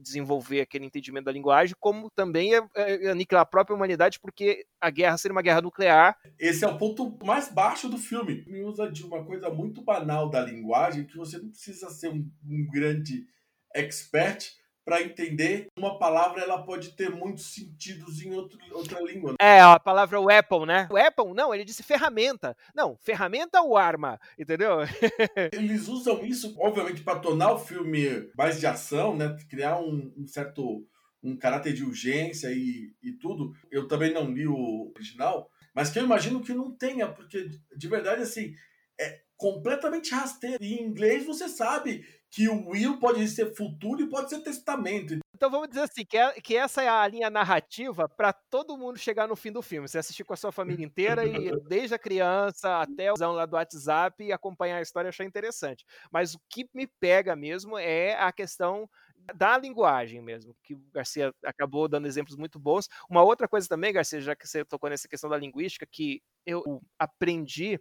[0.00, 4.90] desenvolver aquele entendimento da linguagem, como também é, é, aniquilar a própria humanidade, porque a
[4.90, 6.16] guerra seria uma guerra nuclear.
[6.38, 8.44] Esse é o ponto mais baixo do filme.
[8.46, 12.28] Me usa de uma coisa muito banal da linguagem, que você não precisa ser um,
[12.44, 13.26] um grande
[13.74, 19.34] expert para entender uma palavra ela pode ter muitos sentidos em outro, outra língua.
[19.40, 20.88] É, a palavra weapon, né?
[20.90, 22.56] Weapon, não, ele disse ferramenta.
[22.74, 24.78] Não, ferramenta ou arma, entendeu?
[25.52, 29.36] Eles usam isso, obviamente, para tornar o filme mais de ação, né?
[29.48, 30.86] Criar um, um certo
[31.22, 33.52] um caráter de urgência e, e tudo.
[33.70, 37.88] Eu também não li o original, mas que eu imagino que não tenha, porque de
[37.88, 38.54] verdade, assim,
[38.98, 40.62] é completamente rasteiro.
[40.62, 45.18] E em inglês você sabe que o will pode ser futuro e pode ser testamento.
[45.34, 48.98] Então vamos dizer assim, que, é, que essa é a linha narrativa para todo mundo
[48.98, 49.88] chegar no fim do filme.
[49.88, 51.30] Você assistir com a sua família inteira e
[51.66, 55.84] desde a criança até o lá do WhatsApp e acompanhar a história e achar interessante.
[56.12, 58.88] Mas o que me pega mesmo é a questão
[59.34, 62.88] da linguagem mesmo, que o Garcia acabou dando exemplos muito bons.
[63.08, 66.82] Uma outra coisa também, Garcia, já que você tocou nessa questão da linguística, que eu
[66.98, 67.80] aprendi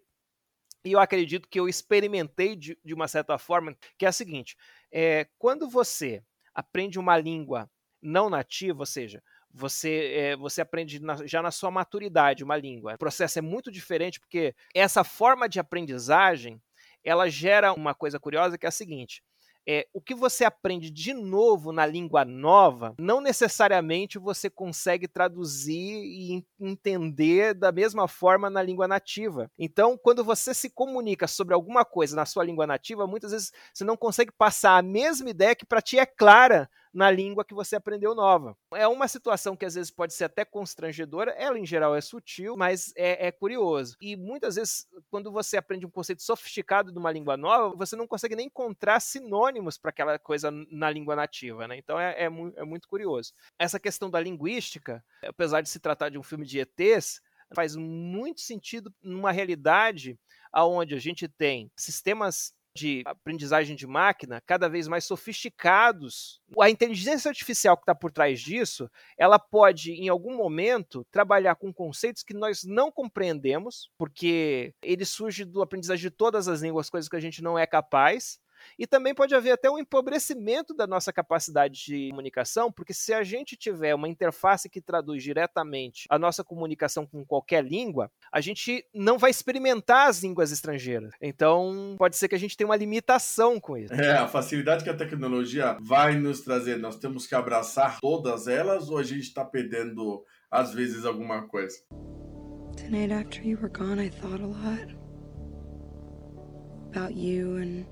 [0.84, 4.56] e eu acredito que eu experimentei de, de uma certa forma, que é a seguinte:
[4.92, 6.24] é, quando você
[6.54, 7.70] aprende uma língua
[8.02, 9.22] não nativa, ou seja,
[9.52, 12.96] você, é, você aprende na, já na sua maturidade uma língua.
[12.96, 16.62] O processo é muito diferente porque essa forma de aprendizagem
[17.04, 19.24] ela gera uma coisa curiosa que é a seguinte:
[19.68, 26.04] é, o que você aprende de novo na língua nova, não necessariamente você consegue traduzir
[26.04, 29.50] e entender da mesma forma na língua nativa.
[29.58, 33.84] Então, quando você se comunica sobre alguma coisa na sua língua nativa, muitas vezes você
[33.84, 37.76] não consegue passar a mesma ideia que para ti é clara na língua que você
[37.76, 38.58] aprendeu nova.
[38.74, 42.56] É uma situação que às vezes pode ser até constrangedora, ela em geral é sutil,
[42.58, 43.96] mas é, é curioso.
[44.02, 48.08] E muitas vezes, quando você aprende um conceito sofisticado de uma língua nova, você não
[48.08, 51.78] consegue nem encontrar sinônimos para aquela coisa na língua nativa, né?
[51.78, 53.34] Então é, é, mu é muito curioso.
[53.58, 57.22] Essa questão da linguística, apesar de se tratar de um filme de ETs,
[57.54, 60.20] faz muito sentido numa realidade
[60.52, 66.42] aonde a gente tem sistemas de aprendizagem de máquina cada vez mais sofisticados.
[66.60, 71.74] A inteligência artificial que está por trás disso, ela pode, em algum momento, trabalhar com
[71.74, 77.10] conceitos que nós não compreendemos, porque ele surge do aprendizagem de todas as línguas, coisas
[77.10, 78.40] que a gente não é capaz.
[78.78, 83.24] E também pode haver até um empobrecimento da nossa capacidade de comunicação, porque se a
[83.24, 88.86] gente tiver uma interface que traduz diretamente a nossa comunicação com qualquer língua, a gente
[88.94, 91.12] não vai experimentar as línguas estrangeiras.
[91.22, 93.94] Então, pode ser que a gente tenha uma limitação com isso.
[93.94, 98.90] É, a facilidade que a tecnologia vai nos trazer, nós temos que abraçar todas elas
[98.90, 101.78] ou a gente está perdendo, às vezes, alguma coisa?
[102.78, 104.96] Tonight after you were gone, I thought a lot
[106.90, 107.86] about you and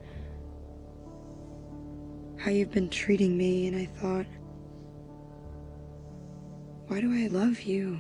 [2.38, 4.26] how you've been treating me, and I thought,
[6.88, 8.00] why do I love you?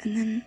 [0.00, 0.44] And then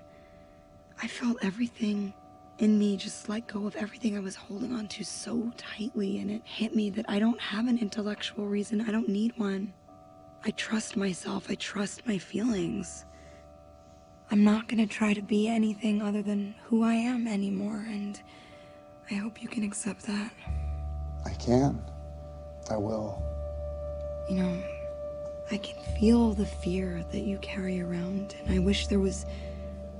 [1.01, 2.13] I felt everything
[2.59, 6.29] in me just let go of everything I was holding on to so tightly, and
[6.29, 8.81] it hit me that I don't have an intellectual reason.
[8.81, 9.73] I don't need one.
[10.43, 13.05] I trust myself, I trust my feelings.
[14.29, 18.21] I'm not gonna try to be anything other than who I am anymore, and
[19.09, 20.31] I hope you can accept that.
[21.25, 21.83] I can.
[22.69, 23.21] I will.
[24.29, 24.63] You know,
[25.51, 29.25] I can feel the fear that you carry around, and I wish there was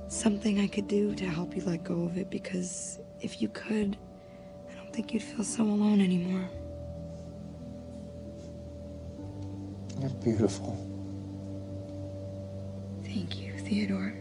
[0.08, 3.96] something I could do to help you let go of it because if you could,
[4.70, 6.48] I don't think you'd feel so alone anymore.
[10.00, 10.76] You're beautiful.
[13.04, 14.14] Thank you, Theodore.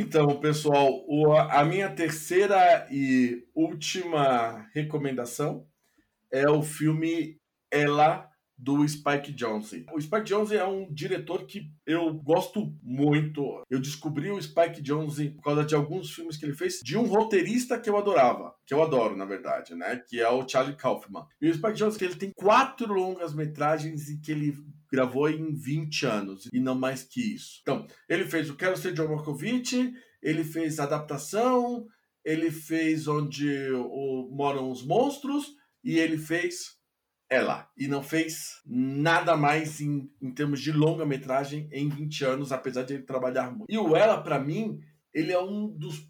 [0.00, 1.04] Então, pessoal,
[1.50, 5.66] a minha terceira e última recomendação
[6.32, 7.36] é o filme
[7.68, 9.86] Ela do Spike Jonze.
[9.92, 13.64] O Spike Jonze é um diretor que eu gosto muito.
[13.68, 17.04] Eu descobri o Spike Jonze por causa de alguns filmes que ele fez, de um
[17.04, 20.00] roteirista que eu adorava, que eu adoro, na verdade, né?
[20.08, 21.26] Que é o Charlie Kaufman.
[21.42, 24.56] E o Spike Jonze, ele tem quatro longas metragens e que ele
[24.90, 27.60] gravou em 20 anos, e não mais que isso.
[27.62, 31.86] Então, ele fez o Quero Ser John Malkovich, ele fez Adaptação,
[32.24, 36.76] ele fez Onde o- Moram os Monstros, e ele fez
[37.30, 37.68] Ela.
[37.76, 42.94] E não fez nada mais em, em termos de longa-metragem em 20 anos, apesar de
[42.94, 43.70] ele trabalhar muito.
[43.70, 44.80] E o Ela, para mim,
[45.12, 46.08] ele é um dos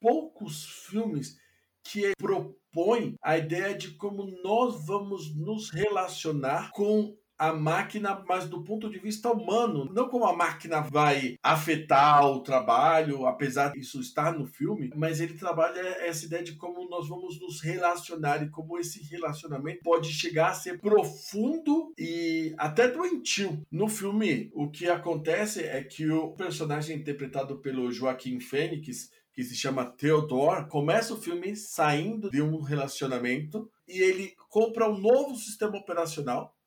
[0.00, 1.36] poucos filmes
[1.84, 8.62] que propõe a ideia de como nós vamos nos relacionar com a máquina, mas do
[8.64, 14.36] ponto de vista humano, não como a máquina vai afetar o trabalho, apesar disso estar
[14.36, 18.78] no filme, mas ele trabalha essa ideia de como nós vamos nos relacionar e como
[18.78, 23.64] esse relacionamento pode chegar a ser profundo e até doentio.
[23.70, 29.54] No filme, o que acontece é que o personagem interpretado pelo Joaquim Fênix que se
[29.54, 35.78] chama Theodore, começa o filme saindo de um relacionamento e ele compra um novo sistema
[35.78, 36.57] operacional.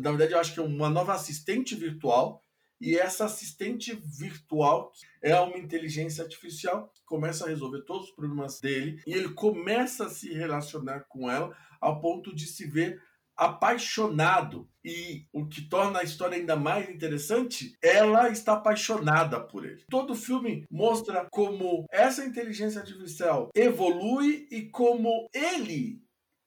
[0.00, 2.42] Na verdade, eu acho que é uma nova assistente virtual.
[2.80, 4.92] E essa assistente virtual
[5.22, 10.04] é uma inteligência artificial que começa a resolver todos os problemas dele e ele começa
[10.04, 13.00] a se relacionar com ela ao ponto de se ver
[13.36, 14.68] apaixonado.
[14.84, 19.84] E o que torna a história ainda mais interessante, ela está apaixonada por ele.
[19.90, 26.05] Todo o filme mostra como essa inteligência artificial evolui e como ele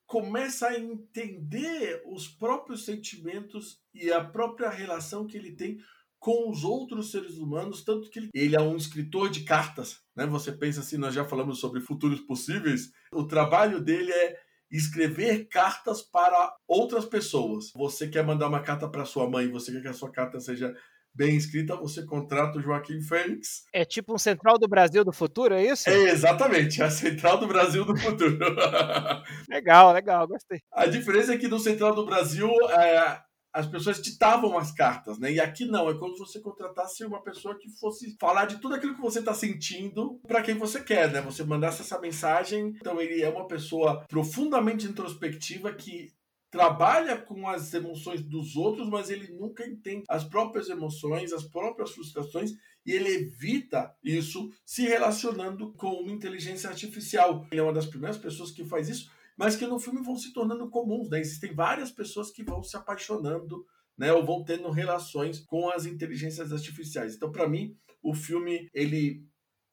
[0.10, 5.78] começa a entender os próprios sentimentos e a própria relação que ele tem
[6.18, 10.26] com os outros seres humanos, tanto que ele, é um escritor de cartas, né?
[10.26, 14.40] Você pensa assim, nós já falamos sobre futuros possíveis, o trabalho dele é
[14.72, 17.72] escrever cartas para outras pessoas.
[17.76, 20.76] Você quer mandar uma carta para sua mãe, você quer que a sua carta seja
[21.14, 23.64] bem escrita, você contrata o Joaquim Fênix.
[23.74, 25.90] É tipo um Central do Brasil do futuro, é isso?
[25.90, 28.38] É exatamente, a Central do Brasil do futuro.
[29.50, 30.60] legal, legal, gostei.
[30.72, 33.22] A diferença é que no Central do Brasil é,
[33.54, 35.32] as pessoas ditavam as cartas, né?
[35.32, 38.76] E aqui não, é como se você contratasse uma pessoa que fosse falar de tudo
[38.76, 41.22] aquilo que você está sentindo para quem você quer, né?
[41.22, 42.74] Você mandasse essa mensagem.
[42.78, 46.12] Então ele é uma pessoa profundamente introspectiva que
[46.52, 51.92] trabalha com as emoções dos outros, mas ele nunca entende as próprias emoções, as próprias
[51.92, 52.54] frustrações
[52.86, 57.46] e ele evita isso se relacionando com uma inteligência artificial.
[57.52, 60.34] Ele é uma das primeiras pessoas que faz isso, mas que no filme vão se
[60.34, 61.10] tornando comuns.
[61.10, 61.20] Né?
[61.20, 63.66] Existem várias pessoas que vão se apaixonando
[63.98, 64.12] né?
[64.12, 67.16] ou vão tendo relações com as inteligências artificiais.
[67.16, 69.24] Então, para mim, o filme ele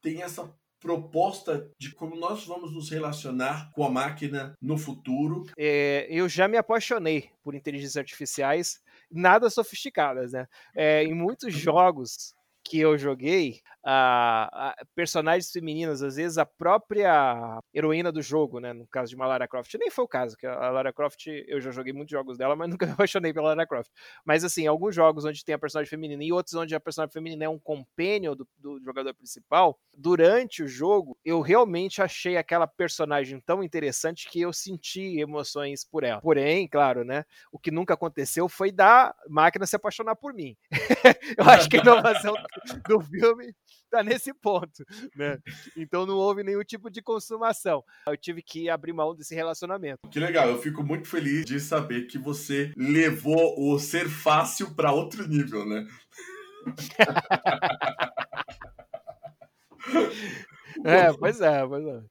[0.02, 5.44] tem essa proposta de como nós vamos nos relacionar com a máquina no futuro.
[5.58, 10.46] É, eu já me apaixonei por inteligências artificiais, nada sofisticadas, né?
[10.74, 12.34] É, em muitos jogos
[12.66, 18.72] que eu joguei, a, a, personagens femininas, às vezes a própria heroína do jogo, né?
[18.72, 21.60] No caso de uma Lara Croft, nem foi o caso, que a Lara Croft, eu
[21.60, 23.90] já joguei muitos jogos dela, mas nunca me apaixonei pela Lara Croft.
[24.24, 27.44] Mas assim, alguns jogos onde tem a personagem feminina e outros onde a personagem feminina
[27.44, 33.40] é um companion do, do jogador principal, durante o jogo, eu realmente achei aquela personagem
[33.40, 36.20] tão interessante que eu senti emoções por ela.
[36.20, 37.24] Porém, claro, né?
[37.50, 40.56] O que nunca aconteceu foi da máquina se apaixonar por mim.
[41.38, 42.34] eu acho que a inovação
[42.88, 43.54] do filme
[43.90, 44.84] tá nesse ponto,
[45.14, 45.38] né?
[45.76, 47.84] Então não houve nenhum tipo de consumação.
[48.06, 50.08] Eu tive que abrir mão desse relacionamento.
[50.10, 54.92] Que legal, eu fico muito feliz de saber que você levou o ser fácil para
[54.92, 55.86] outro nível, né?
[60.84, 62.02] é, pois é, pois é.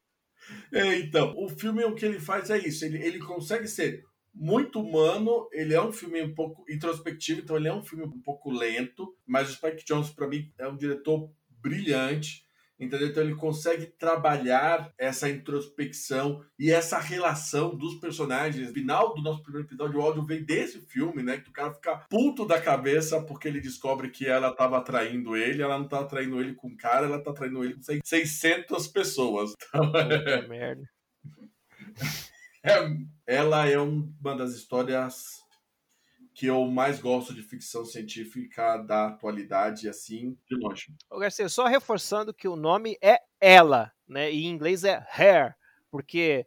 [0.74, 1.00] é.
[1.00, 4.02] Então, o filme o que ele faz é isso, ele, ele consegue ser
[4.36, 8.22] muito humano, ele é um filme um pouco introspectivo, então ele é um filme um
[8.22, 11.32] pouco lento, mas o Spike Jonze para mim é um diretor
[11.62, 12.46] brilhante,
[12.78, 13.08] entendeu?
[13.08, 18.68] Então ele consegue trabalhar essa introspecção e essa relação dos personagens.
[18.68, 21.38] No final do nosso primeiro episódio, o áudio vem desse filme, né?
[21.38, 25.62] Que o cara fica puto da cabeça porque ele descobre que ela estava traindo ele,
[25.62, 29.54] ela não estava traindo ele com um cara, ela tá traindo ele com 600 pessoas.
[29.70, 30.48] Então, é...
[30.48, 30.84] merda.
[32.66, 35.44] É, ela é uma das histórias
[36.34, 40.94] que eu mais gosto de ficção científica da atualidade, assim, de longe.
[41.10, 44.32] Ô Garcia, só reforçando que o nome é ela, né?
[44.32, 45.56] E em inglês é Hair,
[45.90, 46.46] porque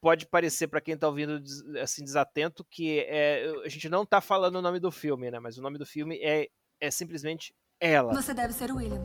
[0.00, 1.42] pode parecer para quem está ouvindo
[1.80, 5.40] assim desatento que é, a gente não está falando o nome do filme, né?
[5.40, 6.48] Mas o nome do filme é,
[6.78, 8.12] é simplesmente ela.
[8.12, 9.02] Você deve ser o William.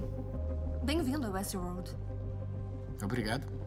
[0.83, 1.89] Bem-vindo a Westworld.
[3.01, 3.58] Obrigado.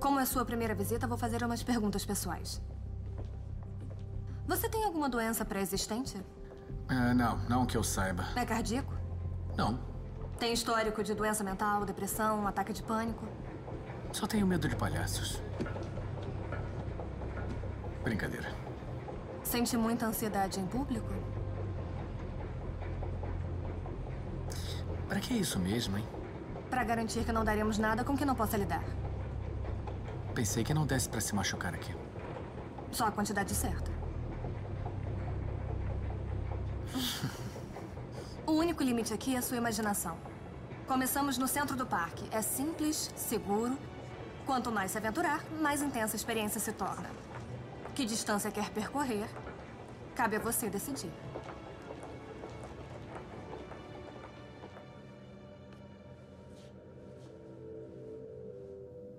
[0.00, 2.58] Como é sua primeira visita, vou fazer umas perguntas pessoais.
[4.46, 6.16] Você tem alguma doença pré-existente?
[6.90, 8.24] Uh, não, não que eu saiba.
[8.34, 8.94] É cardíaco?
[9.58, 9.78] Não.
[10.38, 13.28] Tem histórico de doença mental, depressão, ataque de pânico?
[14.10, 15.42] Só tenho medo de palhaços.
[18.02, 18.50] Brincadeira.
[19.42, 21.12] Sente muita ansiedade em público?
[25.06, 26.08] Para que isso mesmo, hein?
[26.70, 28.82] Para garantir que não daremos nada com que não possa lidar.
[30.40, 31.94] Pensei que não desse para se machucar aqui.
[32.90, 33.90] Só a quantidade certa.
[38.46, 40.16] O único limite aqui é a sua imaginação.
[40.88, 42.24] Começamos no centro do parque.
[42.30, 43.76] É simples, seguro.
[44.46, 47.10] Quanto mais se aventurar, mais intensa a experiência se torna.
[47.94, 49.28] Que distância quer percorrer,
[50.14, 51.12] cabe a você decidir.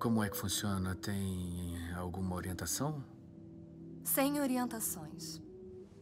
[0.02, 0.96] Como é que funciona?
[0.96, 3.04] Tem alguma orientação?
[4.02, 5.40] Sem orientações.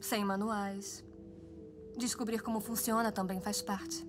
[0.01, 1.05] Sem manuais.
[1.99, 4.03] Descobrir como funciona também faz parte.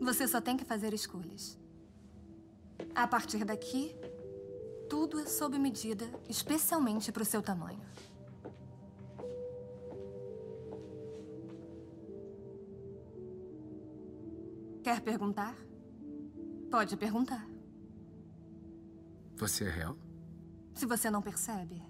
[0.00, 1.58] Você só tem que fazer escolhas.
[2.94, 3.94] A partir daqui,
[4.88, 7.82] tudo é sob medida, especialmente para o seu tamanho.
[14.82, 15.54] Quer perguntar?
[16.70, 17.51] Pode perguntar.
[19.42, 19.98] Você é real?
[20.72, 21.82] Se você não percebe,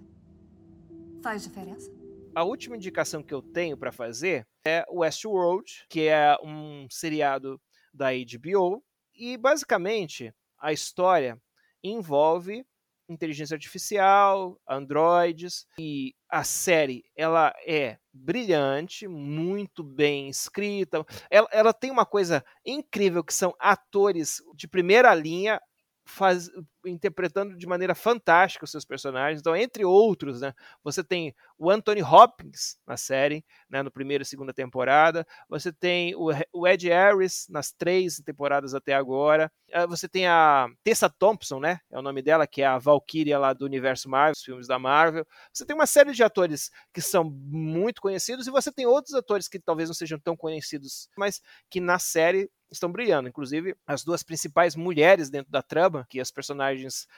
[1.22, 1.92] faz diferença?
[2.34, 7.60] A última indicação que eu tenho para fazer é Westworld, que é um seriado
[7.92, 8.82] da HBO,
[9.14, 11.38] e basicamente a história
[11.84, 12.64] envolve
[13.06, 21.04] inteligência artificial, androides e a série ela é brilhante, muito bem escrita.
[21.30, 25.60] Ela, ela tem uma coisa incrível que são atores de primeira linha
[26.04, 26.50] faz,
[26.86, 29.40] interpretando de maneira fantástica os seus personagens.
[29.40, 30.52] Então, entre outros, né,
[30.82, 35.26] você tem o Anthony Hopkins na série, né, no primeiro e segunda temporada.
[35.48, 39.50] Você tem o, o Ed Harris nas três temporadas até agora.
[39.72, 43.38] Ah, você tem a Tessa Thompson, né, é o nome dela, que é a Valkyria
[43.38, 45.26] lá do universo Marvel, os filmes da Marvel.
[45.52, 49.48] Você tem uma série de atores que são muito conhecidos e você tem outros atores
[49.48, 53.28] que talvez não sejam tão conhecidos, mas que na série estão brilhando.
[53.28, 56.71] Inclusive, as duas principais mulheres dentro da trama, que as personagens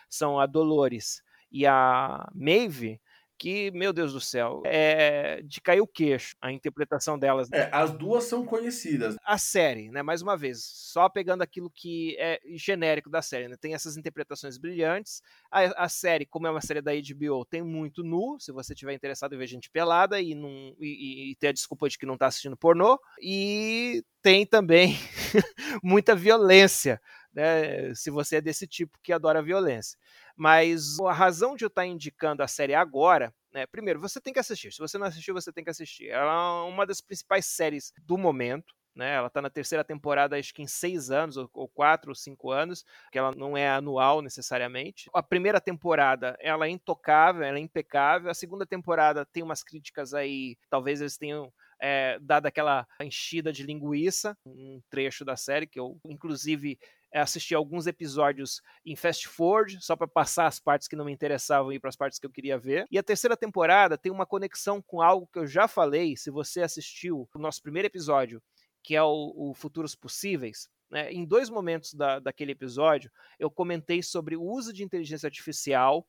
[0.08, 3.00] são a Dolores e a Maeve,
[3.38, 7.50] que, meu Deus do céu, é de cair o queixo a interpretação delas.
[7.52, 9.16] É, as duas são conhecidas.
[9.24, 13.56] A série, né, mais uma vez, só pegando aquilo que é genérico da série, né,
[13.60, 15.20] tem essas interpretações brilhantes.
[15.50, 18.94] A, a, série, como é uma série da HBO, tem muito nu, se você tiver
[18.94, 22.14] interessado em ver gente pelada e, não, e, e ter a desculpa de que não
[22.14, 22.98] está assistindo pornô.
[23.20, 24.96] E tem também
[25.82, 27.00] muita violência,
[27.34, 29.98] né, se você é desse tipo que adora violência.
[30.36, 34.38] Mas a razão de eu estar indicando a série agora, né, primeiro, você tem que
[34.38, 34.72] assistir.
[34.72, 36.08] Se você não assistiu, você tem que assistir.
[36.08, 38.74] Ela é uma das principais séries do momento.
[38.96, 42.14] Né, ela está na terceira temporada, acho que em seis anos, ou, ou quatro ou
[42.14, 45.10] cinco anos, que ela não é anual necessariamente.
[45.12, 48.30] A primeira temporada, ela é intocável, ela é impecável.
[48.30, 53.64] A segunda temporada tem umas críticas aí, talvez eles tenham é, dado aquela enchida de
[53.64, 56.78] linguiça, um trecho da série, que eu, inclusive,
[57.22, 61.72] assisti alguns episódios em fast forward, só para passar as partes que não me interessavam
[61.72, 62.86] e para as partes que eu queria ver.
[62.90, 66.62] E a terceira temporada tem uma conexão com algo que eu já falei, se você
[66.62, 68.42] assistiu o nosso primeiro episódio,
[68.82, 74.02] que é o, o Futuros Possíveis, né, em dois momentos da, daquele episódio, eu comentei
[74.02, 76.06] sobre o uso de inteligência artificial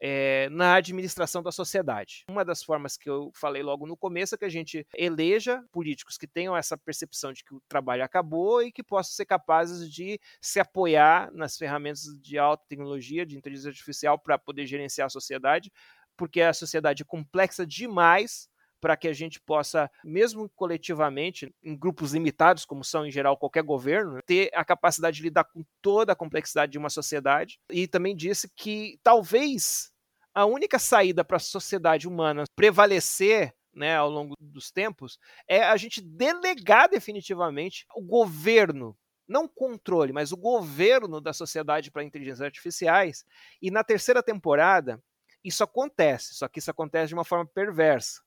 [0.00, 2.24] é, na administração da sociedade.
[2.28, 6.16] Uma das formas que eu falei logo no começo é que a gente eleja políticos
[6.16, 10.18] que tenham essa percepção de que o trabalho acabou e que possam ser capazes de
[10.40, 15.70] se apoiar nas ferramentas de alta tecnologia, de inteligência artificial, para poder gerenciar a sociedade,
[16.16, 18.49] porque a sociedade é complexa demais
[18.80, 23.62] para que a gente possa, mesmo coletivamente, em grupos limitados, como são em geral qualquer
[23.62, 27.60] governo, ter a capacidade de lidar com toda a complexidade de uma sociedade.
[27.70, 29.92] E também disse que talvez
[30.34, 35.76] a única saída para a sociedade humana prevalecer né, ao longo dos tempos é a
[35.76, 38.96] gente delegar definitivamente o governo
[39.28, 43.24] não controle, mas o governo da sociedade para inteligências artificiais.
[43.62, 45.00] E na terceira temporada,
[45.44, 48.20] isso acontece, só que isso acontece de uma forma perversa.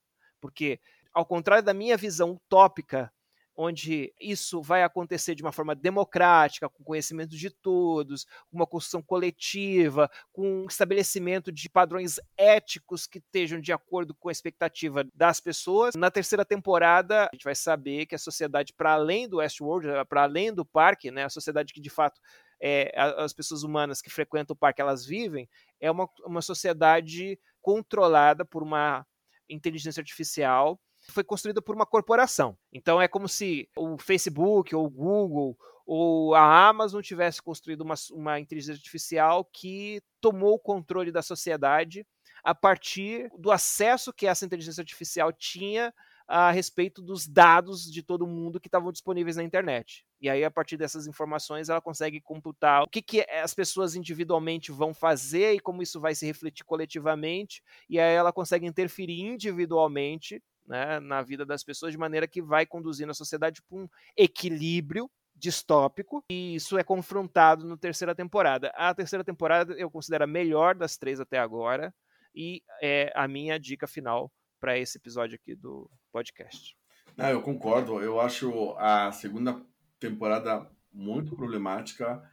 [0.43, 0.77] Porque,
[1.13, 3.09] ao contrário da minha visão utópica,
[3.55, 9.01] onde isso vai acontecer de uma forma democrática, com conhecimento de todos, com uma construção
[9.01, 15.39] coletiva, com um estabelecimento de padrões éticos que estejam de acordo com a expectativa das
[15.39, 15.95] pessoas.
[15.95, 20.23] Na terceira temporada, a gente vai saber que a sociedade, para além do Westworld, para
[20.23, 22.19] além do parque, né, a sociedade que de fato
[22.61, 25.47] é, as pessoas humanas que frequentam o parque elas vivem,
[25.79, 29.05] é uma, uma sociedade controlada por uma
[29.49, 30.79] inteligência artificial
[31.09, 32.57] foi construída por uma corporação.
[32.71, 37.95] Então é como se o Facebook ou o Google ou a Amazon tivesse construído uma,
[38.11, 42.05] uma inteligência artificial que tomou o controle da sociedade
[42.43, 45.93] a partir do acesso que essa inteligência artificial tinha
[46.27, 50.05] a respeito dos dados de todo mundo que estavam disponíveis na internet.
[50.21, 54.71] E aí, a partir dessas informações, ela consegue computar o que, que as pessoas individualmente
[54.71, 57.61] vão fazer e como isso vai se refletir coletivamente.
[57.89, 62.65] E aí, ela consegue interferir individualmente né, na vida das pessoas de maneira que vai
[62.65, 68.71] conduzindo a sociedade para um equilíbrio distópico e isso é confrontado na terceira temporada.
[68.75, 71.93] A terceira temporada eu considero a melhor das três até agora
[72.35, 76.77] e é a minha dica final para esse episódio aqui do podcast.
[77.17, 77.99] Não, eu concordo.
[77.99, 79.59] Eu acho a segunda
[79.99, 82.23] temporada muito problemática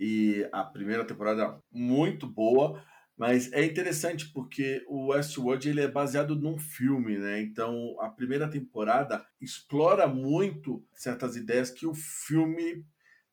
[0.00, 2.82] e a primeira temporada muito boa,
[3.16, 7.40] mas é interessante porque o Westworld ele é baseado num filme, né?
[7.42, 12.84] Então a primeira temporada explora muito certas ideias que o filme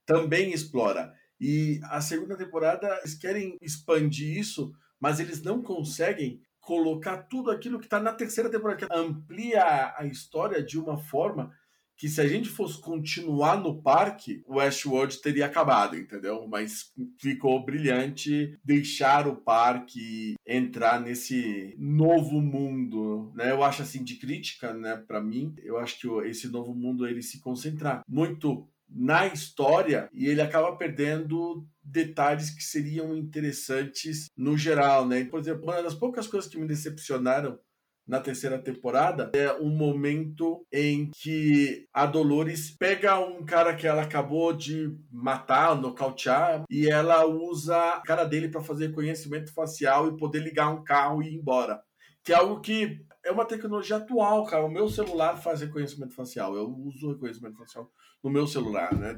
[0.05, 1.13] também explora.
[1.39, 7.77] E a segunda temporada eles querem expandir isso, mas eles não conseguem colocar tudo aquilo
[7.77, 11.51] que está na terceira temporada, que amplia a história de uma forma
[11.95, 16.47] que se a gente fosse continuar no parque, o Westworld teria acabado, entendeu?
[16.47, 23.51] Mas ficou brilhante deixar o parque entrar nesse novo mundo, né?
[23.51, 27.21] Eu acho assim de crítica, né, para mim, eu acho que esse novo mundo ele
[27.21, 35.07] se concentrar muito na história e ele acaba perdendo detalhes que seriam interessantes no geral,
[35.07, 35.23] né?
[35.25, 37.59] Por exemplo, uma das poucas coisas que me decepcionaram
[38.07, 44.03] na terceira temporada é um momento em que a Dolores pega um cara que ela
[44.03, 50.17] acabou de matar, nocautear, e ela usa a cara dele para fazer conhecimento facial e
[50.17, 51.81] poder ligar um carro e ir embora.
[52.23, 54.65] Que é algo que é uma tecnologia atual, cara.
[54.65, 56.55] O meu celular faz reconhecimento facial.
[56.55, 57.89] Eu uso reconhecimento facial
[58.23, 59.13] no meu celular, né?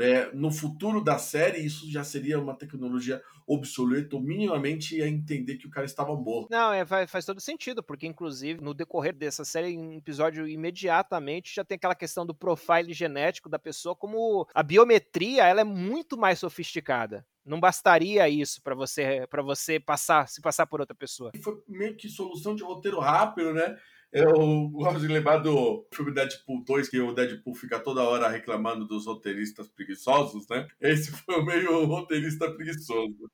[0.00, 5.56] É, no futuro da série, isso já seria uma tecnologia obsoleta, ou minimamente ia entender
[5.56, 6.48] que o cara estava morto.
[6.50, 10.46] Não, é, faz, faz todo sentido, porque inclusive no decorrer dessa série, em um episódio
[10.46, 15.64] imediatamente, já tem aquela questão do profile genético da pessoa, como a biometria ela é
[15.64, 17.26] muito mais sofisticada.
[17.44, 21.32] Não bastaria isso para você para você passar se passar por outra pessoa.
[21.42, 23.76] Foi meio que solução de roteiro rápido, né?
[24.12, 28.84] Eu gosto de lembrar do filme Deadpool 2, que o Deadpool fica toda hora reclamando
[28.84, 30.66] dos roteiristas preguiçosos, né?
[30.80, 33.30] Esse foi o meio roteirista preguiçoso.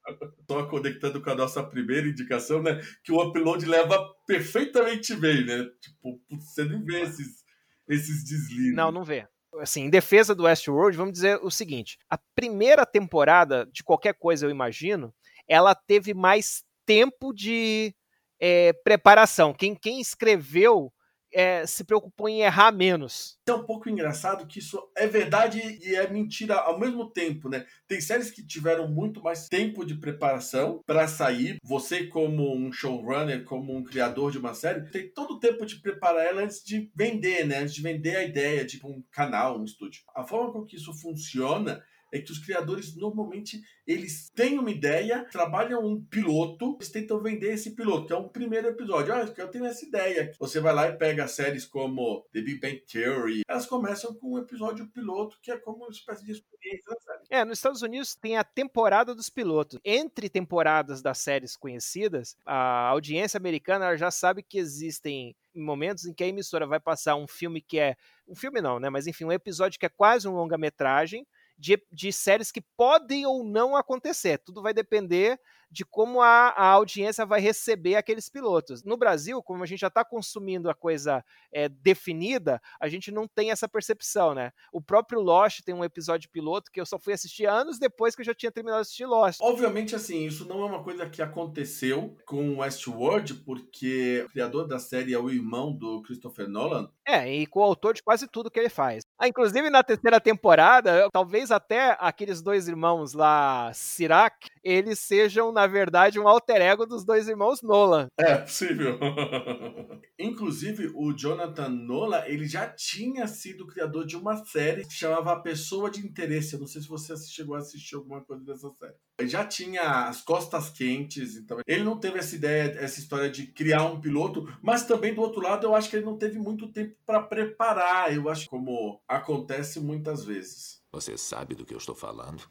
[0.50, 2.80] Só conectando com a nossa primeira indicação, né?
[3.02, 5.64] Que o upload leva perfeitamente bem, né?
[5.80, 7.42] Tipo, você não vê esses,
[7.88, 8.74] esses deslizes.
[8.74, 9.26] Não, não vê
[9.58, 14.46] assim, em defesa do Westworld, vamos dizer o seguinte: a primeira temporada de qualquer coisa,
[14.46, 15.14] eu imagino,
[15.48, 17.94] ela teve mais tempo de
[18.40, 19.52] é, preparação.
[19.52, 20.92] Quem, quem escreveu
[21.32, 23.38] é, se preocupou em errar menos.
[23.46, 27.66] É um pouco engraçado que isso é verdade e é mentira ao mesmo tempo, né?
[27.86, 31.58] Tem séries que tiveram muito mais tempo de preparação para sair.
[31.62, 35.76] Você, como um showrunner, como um criador de uma série, tem todo o tempo de
[35.76, 37.58] preparar ela antes de vender, né?
[37.58, 40.02] Antes de vender a ideia de um canal, um estúdio.
[40.14, 41.82] A forma com que isso funciona
[42.12, 47.52] é que os criadores normalmente eles têm uma ideia, trabalham um piloto, eles tentam vender
[47.52, 49.14] esse piloto, que é um primeiro episódio.
[49.14, 50.32] Olha, eu tenho essa ideia.
[50.38, 54.38] Você vai lá e pega séries como The Big Bang Theory, elas começam com um
[54.38, 57.24] episódio piloto, que é como uma espécie de experiência da série.
[57.30, 59.78] É, nos Estados Unidos tem a temporada dos pilotos.
[59.84, 66.22] Entre temporadas das séries conhecidas, a audiência americana já sabe que existem momentos em que
[66.22, 67.96] a emissora vai passar um filme que é
[68.28, 68.90] um filme não, né?
[68.90, 71.26] Mas enfim, um episódio que é quase um longa-metragem
[71.58, 74.38] de, de séries que podem ou não acontecer.
[74.38, 75.38] Tudo vai depender
[75.70, 78.82] de como a, a audiência vai receber aqueles pilotos.
[78.84, 83.26] No Brasil, como a gente já está consumindo a coisa é, definida, a gente não
[83.26, 84.52] tem essa percepção, né?
[84.72, 88.22] O próprio Lost tem um episódio piloto que eu só fui assistir anos depois que
[88.22, 89.40] eu já tinha terminado de assistir Lost.
[89.40, 94.78] Obviamente, assim, isso não é uma coisa que aconteceu com Westworld, porque o criador da
[94.78, 96.90] série é o irmão do Christopher Nolan.
[97.06, 99.04] É, e com o autor de quase tudo que ele faz.
[99.18, 105.65] Ah, inclusive na terceira temporada, talvez até aqueles dois irmãos lá, Sirac, eles sejam, na
[105.66, 108.08] verdade, um alter ego dos dois irmãos Nolan.
[108.18, 108.98] É possível.
[110.18, 115.40] Inclusive, o Jonathan Nolan, ele já tinha sido criador de uma série que chamava A
[115.40, 116.54] Pessoa de Interesse.
[116.54, 118.94] Eu não sei se você chegou a assistir alguma coisa dessa série.
[119.18, 123.46] Ele já tinha as costas quentes, então ele não teve essa ideia, essa história de
[123.46, 126.68] criar um piloto, mas também do outro lado eu acho que ele não teve muito
[126.68, 128.14] tempo para preparar.
[128.14, 130.82] Eu acho como acontece muitas vezes.
[130.92, 132.42] Você sabe do que eu estou falando?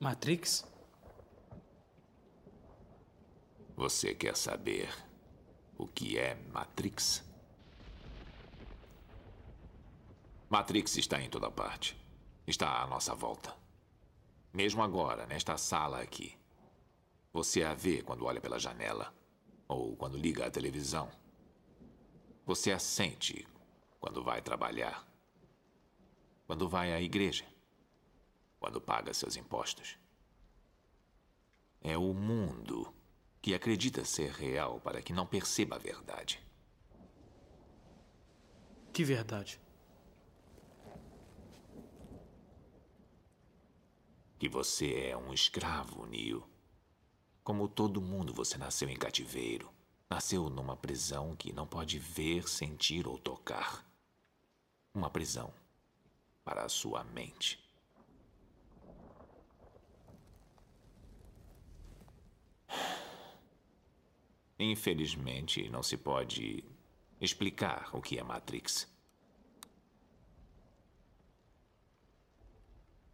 [0.00, 0.64] Matrix?
[3.76, 4.88] Você quer saber
[5.76, 7.24] o que é Matrix?
[10.48, 12.00] Matrix está em toda parte.
[12.46, 13.52] Está à nossa volta.
[14.52, 16.38] Mesmo agora, nesta sala aqui.
[17.32, 19.12] Você a vê quando olha pela janela
[19.66, 21.10] ou quando liga a televisão.
[22.46, 23.44] Você a sente
[23.98, 25.04] quando vai trabalhar,
[26.46, 27.44] quando vai à igreja,
[28.60, 29.98] quando paga seus impostos.
[31.80, 32.94] É o mundo
[33.44, 36.42] que acredita ser real para que não perceba a verdade.
[38.90, 39.60] Que verdade?
[44.38, 46.48] Que você é um escravo, Neo.
[47.42, 49.70] Como todo mundo, você nasceu em cativeiro.
[50.08, 53.86] Nasceu numa prisão que não pode ver, sentir ou tocar.
[54.94, 55.52] Uma prisão
[56.42, 57.62] para a sua mente.
[64.58, 66.64] Infelizmente, não se pode
[67.20, 68.92] explicar o que é Matrix.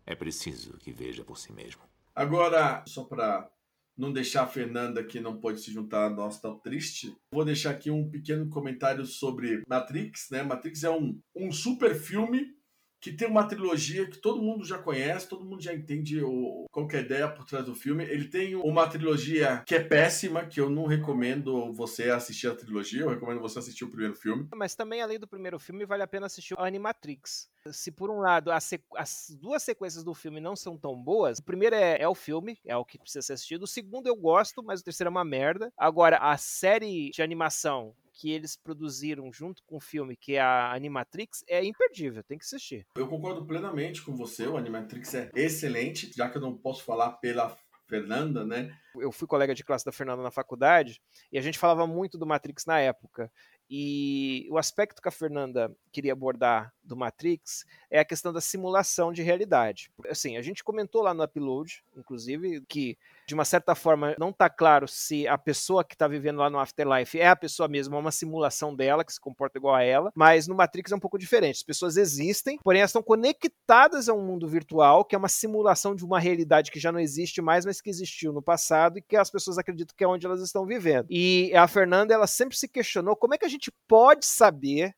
[0.05, 1.83] É preciso que veja por si mesmo.
[2.15, 3.51] Agora, só para
[3.97, 7.71] não deixar a Fernanda, que não pode se juntar a nós tão triste, vou deixar
[7.71, 10.29] aqui um pequeno comentário sobre Matrix.
[10.31, 10.43] Né?
[10.43, 12.55] Matrix é um, um super filme
[13.01, 16.89] que tem uma trilogia que todo mundo já conhece, todo mundo já entende o, qual
[16.91, 18.05] é a ideia por trás do filme.
[18.05, 23.03] Ele tem uma trilogia que é péssima, que eu não recomendo você assistir a trilogia,
[23.03, 24.47] eu recomendo você assistir o primeiro filme.
[24.55, 27.49] Mas também, além do primeiro filme, vale a pena assistir o Animatrix.
[27.73, 31.45] Se por um lado as, as duas sequências do filme não são tão boas, o
[31.45, 33.63] primeiro é, é, o filme, é o que precisa ser assistido.
[33.63, 35.73] O segundo eu gosto, mas o terceiro é uma merda.
[35.77, 40.75] Agora, a série de animação que eles produziram junto com o filme, que é a
[40.75, 42.87] Animatrix, é imperdível, tem que assistir.
[42.95, 47.13] Eu concordo plenamente com você, o Animatrix é excelente, já que eu não posso falar
[47.13, 47.57] pela
[47.89, 48.77] Fernanda, né?
[48.95, 51.01] Eu fui colega de classe da Fernanda na faculdade
[51.33, 53.33] e a gente falava muito do Matrix na época.
[53.69, 59.13] E o aspecto que a Fernanda queria abordar do Matrix é a questão da simulação
[59.13, 59.91] de realidade.
[60.09, 64.51] Assim, a gente comentou lá no upload, inclusive, que de uma certa forma não está
[64.51, 68.01] claro se a pessoa que está vivendo lá no Afterlife é a pessoa mesma, é
[68.01, 71.17] uma simulação dela que se comporta igual a ela, mas no Matrix é um pouco
[71.17, 71.57] diferente.
[71.57, 75.95] As pessoas existem, porém elas estão conectadas a um mundo virtual que é uma simulação
[75.95, 79.17] de uma realidade que já não existe mais, mas que existiu no passado e que
[79.17, 81.07] as pessoas acreditam que é onde elas estão vivendo.
[81.09, 84.95] E a Fernanda, ela sempre se questionou como é que a gente pode saber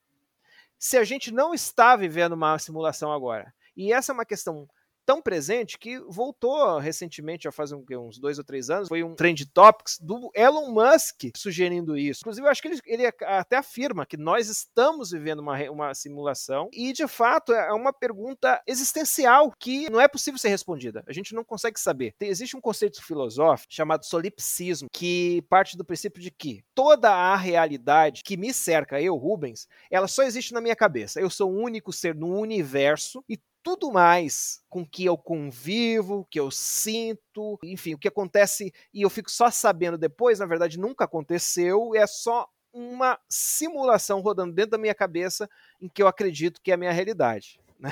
[0.82, 3.54] se a gente não está vivendo uma simulação agora.
[3.76, 4.68] E essa é uma questão
[5.04, 9.46] tão presente que voltou recentemente, já faz uns dois ou três anos, foi um trend
[9.46, 12.20] topics do Elon Musk sugerindo isso.
[12.22, 16.68] Inclusive, eu acho que ele, ele até afirma que nós estamos vivendo uma, uma simulação
[16.72, 21.04] e, de fato, é uma pergunta existencial que não é possível ser respondida.
[21.06, 22.14] A gente não consegue saber.
[22.18, 27.36] Tem, existe um conceito filosófico chamado solipsismo, que parte do princípio de que toda a
[27.36, 31.20] realidade que me cerca, eu, Rubens, ela só existe na minha cabeça.
[31.20, 36.40] Eu sou o único ser no universo e tudo mais com que eu convivo, que
[36.40, 41.04] eu sinto, enfim, o que acontece e eu fico só sabendo depois, na verdade nunca
[41.04, 45.48] aconteceu, é só uma simulação rodando dentro da minha cabeça
[45.80, 47.60] em que eu acredito que é a minha realidade.
[47.78, 47.90] Né?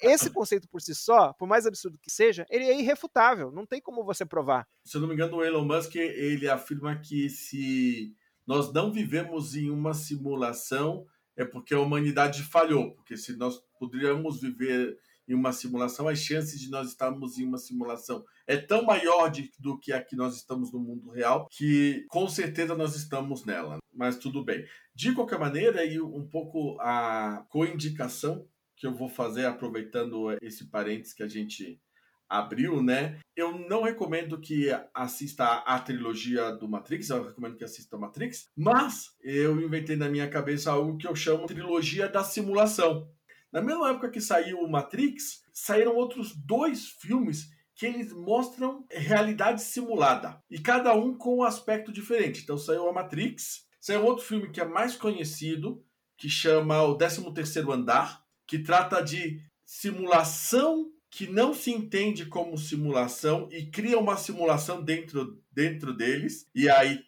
[0.00, 3.80] Esse conceito por si só, por mais absurdo que seja, ele é irrefutável, não tem
[3.80, 4.66] como você provar.
[4.84, 8.14] Se eu não me engano, o Elon Musk ele afirma que se
[8.46, 11.04] nós não vivemos em uma simulação,
[11.38, 14.98] é porque a humanidade falhou, porque se nós poderíamos viver
[15.28, 19.52] em uma simulação, as chances de nós estarmos em uma simulação é tão maior de,
[19.58, 23.78] do que a que nós estamos no mundo real que com certeza nós estamos nela.
[23.94, 24.64] Mas tudo bem.
[24.94, 31.12] De qualquer maneira, aí um pouco a coindicação que eu vou fazer aproveitando esse parênteses
[31.12, 31.80] que a gente
[32.28, 33.18] abriu, né?
[33.34, 38.50] Eu não recomendo que assista a trilogia do Matrix, eu recomendo que assista a Matrix,
[38.56, 43.08] mas eu inventei na minha cabeça algo que eu chamo trilogia da simulação.
[43.50, 49.62] Na mesma época que saiu o Matrix, saíram outros dois filmes que eles mostram realidade
[49.62, 52.42] simulada, e cada um com um aspecto diferente.
[52.42, 55.82] Então saiu a Matrix, saiu outro filme que é mais conhecido,
[56.16, 63.48] que chama O 13º Andar, que trata de simulação que não se entende como simulação
[63.50, 67.02] e cria uma simulação dentro, dentro deles, e aí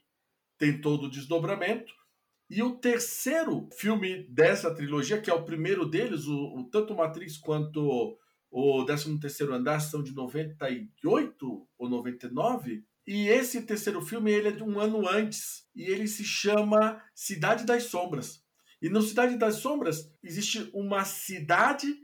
[0.59, 1.93] tem todo o desdobramento.
[2.49, 7.37] E o terceiro filme dessa trilogia, que é o primeiro deles, o, o tanto Matrix
[7.37, 8.19] quanto
[8.51, 14.53] o 13 terceiro Andar são de 98 ou 99, e esse terceiro filme ele é
[14.53, 18.43] de um ano antes, e ele se chama Cidade das Sombras.
[18.83, 21.95] E no Cidade das Sombras existe uma cidade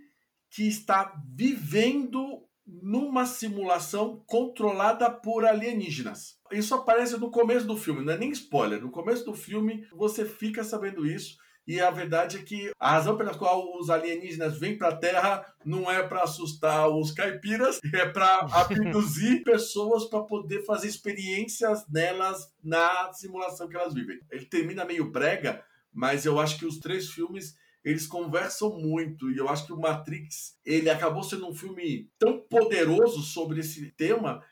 [0.57, 6.39] que está vivendo numa simulação controlada por alienígenas.
[6.51, 8.81] Isso aparece no começo do filme, não é nem spoiler.
[8.81, 11.37] No começo do filme você fica sabendo isso.
[11.67, 15.45] E a verdade é que a razão pela qual os alienígenas vêm para a Terra
[15.63, 22.51] não é para assustar os caipiras, é para abduzir pessoas para poder fazer experiências nelas
[22.65, 24.19] na simulação que elas vivem.
[24.31, 25.63] Ele termina meio brega,
[25.93, 27.55] mas eu acho que os três filmes
[27.87, 32.41] eles conversam muito e eu acho que o Matrix ele acabou sendo um filme tão
[32.41, 34.45] poderoso sobre esse tema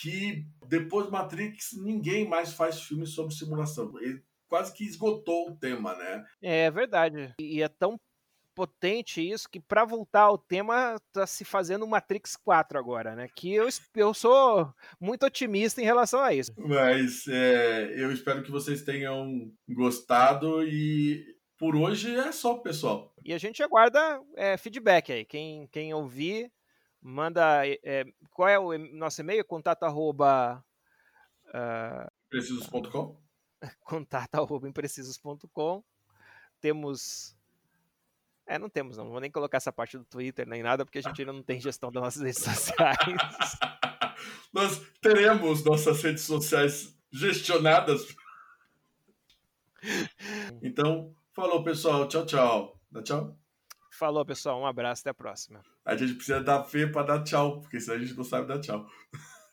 [0.00, 3.92] que depois do Matrix ninguém mais faz filme sobre simulação.
[4.00, 6.24] Ele quase que esgotou o tema, né?
[6.40, 7.34] É verdade.
[7.40, 7.98] E é tão
[8.54, 13.28] potente isso que para voltar ao tema tá se fazendo Matrix 4 agora, né?
[13.34, 16.52] Que eu, eu sou muito otimista em relação a isso.
[16.56, 23.12] Mas é, eu espero que vocês tenham gostado e por hoje é só, pessoal.
[23.24, 25.24] E a gente aguarda é, feedback aí.
[25.24, 26.52] Quem, quem ouvir,
[27.02, 27.66] manda.
[27.66, 29.44] É, qual é o nosso e-mail?
[29.44, 30.64] Contato arroba.
[31.48, 33.20] Uh, Precisos.com
[33.84, 35.82] Contato arroba imprecisos.com.
[36.60, 37.36] Temos.
[38.46, 39.04] É, não temos, não.
[39.04, 41.42] não vou nem colocar essa parte do Twitter nem nada, porque a gente ainda não
[41.42, 42.96] tem gestão das nossas redes sociais.
[44.54, 48.06] Nós teremos nossas redes sociais gestionadas.
[50.60, 52.08] Então, Falou, pessoal.
[52.08, 52.76] Tchau, tchau.
[52.90, 53.38] Dá tchau?
[53.92, 54.60] Falou, pessoal.
[54.60, 55.02] Um abraço.
[55.02, 55.62] Até a próxima.
[55.84, 58.58] A gente precisa dar fé para dar tchau, porque senão a gente não sabe dar
[58.58, 58.84] tchau.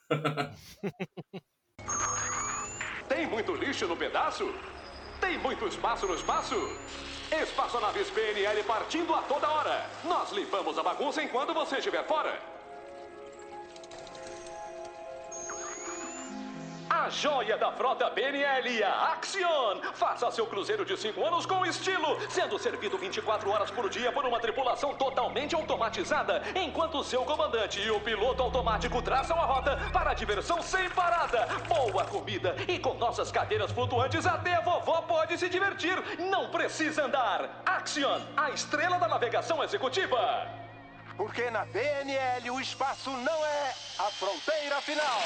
[3.08, 4.52] Tem muito lixo no pedaço?
[5.22, 6.56] Tem muito espaço no espaço?
[7.32, 9.88] Espaçonaves PNL partindo a toda hora.
[10.06, 12.55] Nós limpamos a bagunça enquanto você estiver fora.
[16.96, 19.82] A joia da frota BNL, a Axion.
[19.94, 24.26] Faça seu cruzeiro de 5 anos com estilo, sendo servido 24 horas por dia por
[24.26, 30.12] uma tripulação totalmente automatizada, enquanto seu comandante e o piloto automático traçam a rota para
[30.12, 31.46] a diversão sem parada.
[31.68, 36.02] Boa comida e com nossas cadeiras flutuantes até a vovó pode se divertir.
[36.18, 37.62] Não precisa andar.
[37.66, 40.48] Axion, a estrela da navegação executiva.
[41.18, 45.20] Porque na BNL o espaço não é a fronteira final.